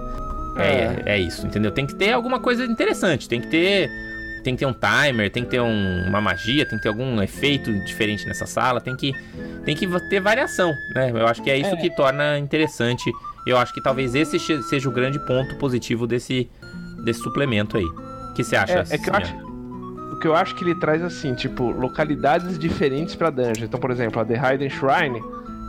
[0.56, 1.70] É, é, é isso, entendeu?
[1.70, 4.07] Tem que ter alguma coisa interessante, tem que ter
[4.42, 7.20] tem que ter um timer, tem que ter um, uma magia, tem que ter algum
[7.22, 9.12] efeito diferente nessa sala, tem que,
[9.64, 11.10] tem que ter variação, né?
[11.10, 11.76] Eu acho que é isso é.
[11.76, 13.10] que torna interessante.
[13.46, 16.50] Eu acho que talvez esse seja o grande ponto positivo desse,
[17.04, 17.84] desse suplemento aí.
[17.84, 18.84] O que você acha?
[18.90, 19.34] É, é que eu acho,
[20.12, 23.64] o que eu acho que ele traz assim, tipo, localidades diferentes para dungeon.
[23.64, 25.20] Então, por exemplo, a The Hidden Shrine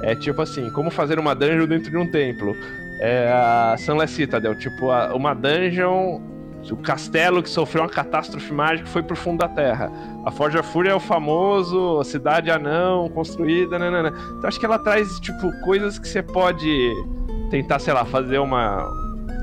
[0.02, 2.56] é tipo assim, como fazer uma dungeon dentro de um templo.
[3.02, 6.22] É a Sunless Citadel, tipo, a, uma dungeon
[6.72, 9.92] o castelo que sofreu uma catástrofe mágica foi pro fundo da terra.
[10.26, 14.14] A Forja Fúria é o famoso cidade anão construída, nanana.
[14.38, 16.94] Então acho que ela traz, tipo, coisas que você pode
[17.50, 18.88] tentar, sei lá, fazer uma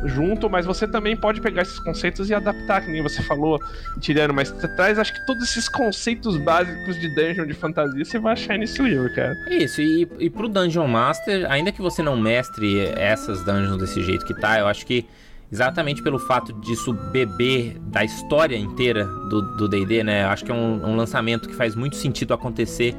[0.04, 3.58] junto, mas você também pode pegar esses conceitos e adaptar, que nem você falou,
[4.00, 8.34] tirando, mas traz, acho que todos esses conceitos básicos de dungeon de fantasia você vai
[8.34, 9.34] achar nesse livro, cara.
[9.50, 14.24] Isso, e, e pro Dungeon Master, ainda que você não mestre essas dungeons desse jeito
[14.24, 15.06] que tá, eu acho que
[15.50, 20.24] exatamente pelo fato disso beber da história inteira do D&D, né?
[20.24, 22.94] Acho que é um, um, lançamento que faz muito sentido acontecer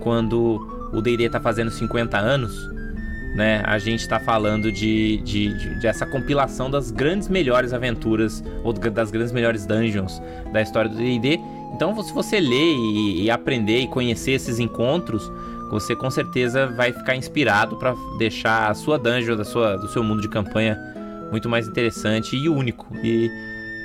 [0.00, 2.52] quando o D&D está fazendo 50 anos,
[3.36, 3.62] né?
[3.64, 8.72] A gente está falando de, de, de, de, essa compilação das grandes melhores aventuras ou
[8.72, 10.20] das grandes melhores dungeons
[10.52, 11.38] da história do D&D.
[11.74, 15.30] Então, se você ler e, e aprender e conhecer esses encontros,
[15.70, 20.02] você com certeza vai ficar inspirado para deixar a sua dungeon, da sua, do seu
[20.02, 20.76] mundo de campanha
[21.30, 22.86] muito mais interessante e único.
[23.02, 23.30] E,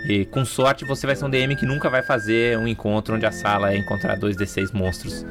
[0.08, 3.26] E com sorte você vai ser um DM que nunca vai fazer um encontro onde
[3.26, 5.26] a sala é encontrar dois D6 monstros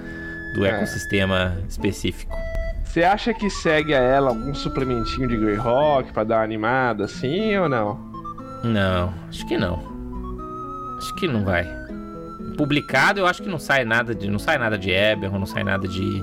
[0.54, 0.70] do É.
[0.70, 2.36] ecossistema específico.
[2.84, 7.56] Você acha que segue a ela algum suplementinho de Greyhawk pra dar uma animada assim
[7.56, 7.98] ou não?
[8.64, 9.78] Não, acho que não.
[10.98, 11.68] Acho que não vai.
[12.56, 15.64] Publicado, eu acho que não sai nada de, não sai nada de Eberron, não sai
[15.64, 16.22] nada de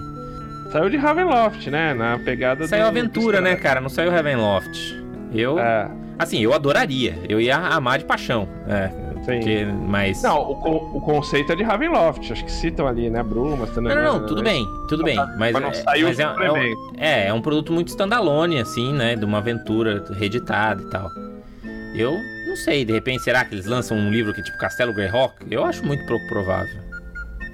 [0.72, 1.94] Saiu de Ravenloft, né?
[1.94, 3.82] Na pegada Saiu do, aventura, né, cara?
[3.82, 5.01] Não saiu Ravenloft.
[5.32, 7.18] Eu, É, assim, eu adoraria.
[7.28, 8.48] Eu ia amar de paixão.
[8.68, 9.40] É, sim.
[9.40, 12.32] porque, mas Não, o, o conceito é de Ravenloft.
[12.32, 13.24] Acho que citam ali, né?
[13.24, 15.16] Brumas, Não, não, não, tudo bem, tudo bem.
[15.38, 16.58] Mas, Mas não é- saiu mas é, é, um,
[16.98, 19.16] é, é um produto muito standalone, assim, né?
[19.16, 21.10] De uma aventura reeditada e tal.
[21.96, 22.18] Eu
[22.48, 25.36] não sei, de repente, será que eles lançam um livro que tipo Castelo Greyhawk?
[25.50, 26.76] Eu acho muito pouco provável.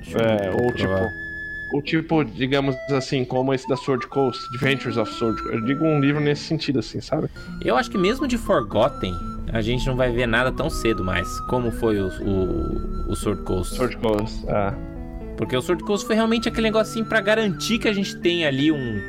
[0.01, 1.26] Acho muito É, pouco ou tipo.
[1.73, 5.55] Ou tipo, digamos assim, como esse da Sword Coast, Adventures of Sword Coast.
[5.55, 7.29] Eu digo um livro nesse sentido, assim, sabe?
[7.63, 9.13] Eu acho que mesmo de Forgotten,
[9.51, 13.43] a gente não vai ver nada tão cedo mais, como foi o, o, o Sword
[13.43, 13.75] Coast.
[13.75, 14.73] Sword Coast, é.
[15.35, 18.71] Porque o Sword Coast foi realmente aquele negocinho pra garantir que a gente tem ali
[18.71, 19.01] um,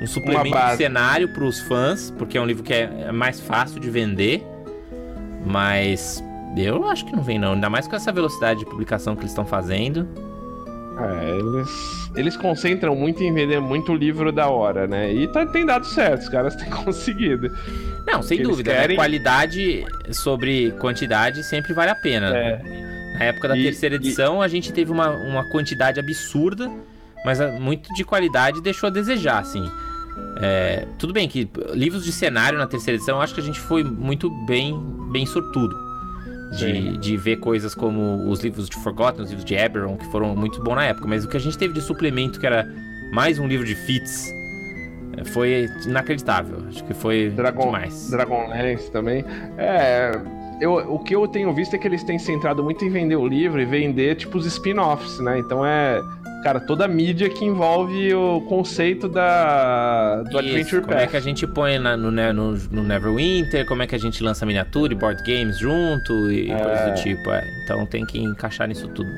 [0.00, 3.80] um suplemento de cenário pros fãs, porque é um livro que é é mais fácil
[3.80, 4.46] de vender.
[5.44, 6.22] Mas
[6.56, 9.32] eu acho que não vem não, ainda mais com essa velocidade de publicação que eles
[9.32, 10.06] estão fazendo.
[10.98, 15.12] É, eles, eles concentram muito em vender muito livro da hora, né?
[15.12, 17.48] E tá- tem dado certo, os caras têm conseguido.
[18.06, 18.80] Não, sem dúvida, né?
[18.80, 22.36] querem- qualidade sobre quantidade sempre vale a pena.
[22.36, 22.60] É,
[23.18, 26.70] Na época da E- terceira e- edição, a gente teve uma, uma quantidade absurda,
[27.24, 29.62] mas ah, muito de qualidade deixou a desejar, assim.
[30.40, 33.60] É, tudo bem que livros de cenário na terceira edição, eu acho que a gente
[33.60, 34.78] foi muito bem,
[35.10, 35.74] bem sortudo.
[36.58, 40.36] De, de ver coisas como os livros de Forgotten, os livros de Eberron, que foram
[40.36, 41.08] muito bons na época.
[41.08, 42.68] Mas o que a gente teve de suplemento, que era
[43.12, 44.30] mais um livro de feats,
[45.16, 46.58] é, foi inacreditável.
[46.68, 48.10] Acho que foi Dragon, demais.
[48.10, 49.24] Dragonlance também.
[49.56, 50.12] É.
[50.60, 53.26] Eu, o que eu tenho visto é que eles têm centrado muito em vender o
[53.26, 55.38] livro e vender, tipo, os spin-offs, né?
[55.38, 56.00] Então é.
[56.42, 61.02] Cara, toda a mídia que envolve o conceito da, do Isso, Adventure como Path.
[61.02, 63.98] é que a gente põe na- no, Ne- no, no Neverwinter, como é que a
[63.98, 66.56] gente lança miniatura e board games junto e É.
[66.58, 67.30] coisas do tipo.
[67.30, 67.44] é.
[67.64, 69.08] Então tem que encaixar nisso tudo.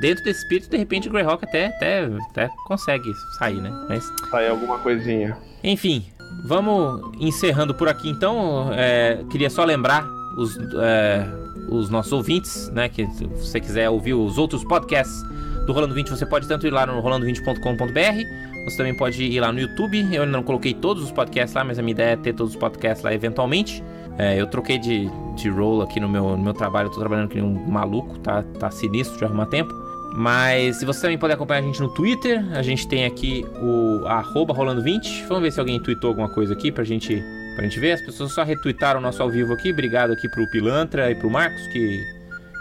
[0.00, 3.70] Dentro desse espírito, de repente, o Greyhawk até, até, até consegue sair, né?
[3.88, 5.36] Mas, Sai alguma coisinha.
[5.64, 6.04] enfim,
[6.44, 8.70] vamos encerrando por aqui então.
[8.72, 10.04] É, queria só lembrar
[10.36, 11.24] os, é,
[11.68, 12.88] os nossos ouvintes, né?
[12.88, 15.22] Que se você quiser ouvir os outros podcasts
[15.66, 19.52] do Rolando 20, você pode tanto ir lá no rolando20.com.br, você também pode ir lá
[19.52, 20.00] no YouTube.
[20.12, 22.54] Eu ainda não coloquei todos os podcasts lá, mas a minha ideia é ter todos
[22.54, 23.82] os podcasts lá eventualmente.
[24.18, 27.32] É, eu troquei de, de role aqui no meu, no meu trabalho, eu tô trabalhando
[27.34, 29.72] nem um maluco, tá, tá sinistro de arrumar tempo.
[30.14, 34.06] Mas se você também pode acompanhar a gente no Twitter, a gente tem aqui o
[34.06, 35.26] arroba rolando20.
[35.26, 37.22] Vamos ver se alguém tweetou alguma coisa aqui pra gente,
[37.56, 37.92] pra gente ver.
[37.92, 39.72] As pessoas só retweetaram o nosso ao vivo aqui.
[39.72, 42.04] Obrigado aqui pro Pilantra e pro Marcos que,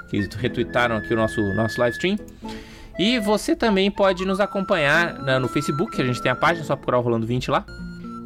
[0.09, 2.17] que retweetaram aqui o nosso, nosso live stream.
[2.99, 6.67] E você também pode nos acompanhar na- no Facebook, a gente tem a página, é
[6.67, 7.65] só procurar o Rolando 20 lá.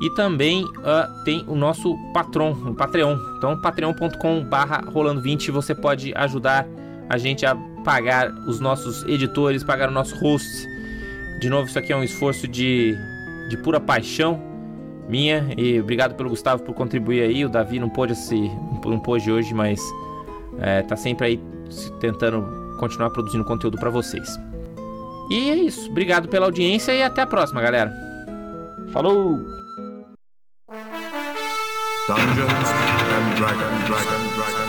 [0.02, 3.18] E também ah, tem o nosso Patron, o Patreon.
[3.38, 6.68] Então, patreon.com barra rolando 20, você pode ajudar
[7.10, 10.68] a gente a pagar os nossos editores, pagar o nosso host.
[11.40, 12.94] De novo, isso aqui é um esforço de,
[13.50, 14.42] de pura paixão
[15.08, 15.48] minha.
[15.58, 17.46] E obrigado pelo Gustavo por contribuir aí.
[17.46, 18.52] O Davi não pôde, se,
[18.86, 19.80] não pôde hoje, mas
[20.60, 21.42] é, tá sempre aí
[22.02, 22.44] tentando
[22.80, 24.38] continuar produzindo conteúdo para vocês.
[25.30, 25.90] E é isso.
[25.90, 27.92] Obrigado pela audiência e até a próxima, galera.
[28.92, 29.40] Falou!
[32.08, 33.88] Dungeons and Dragons.
[33.88, 34.65] Dragon, Dragon, Dragon.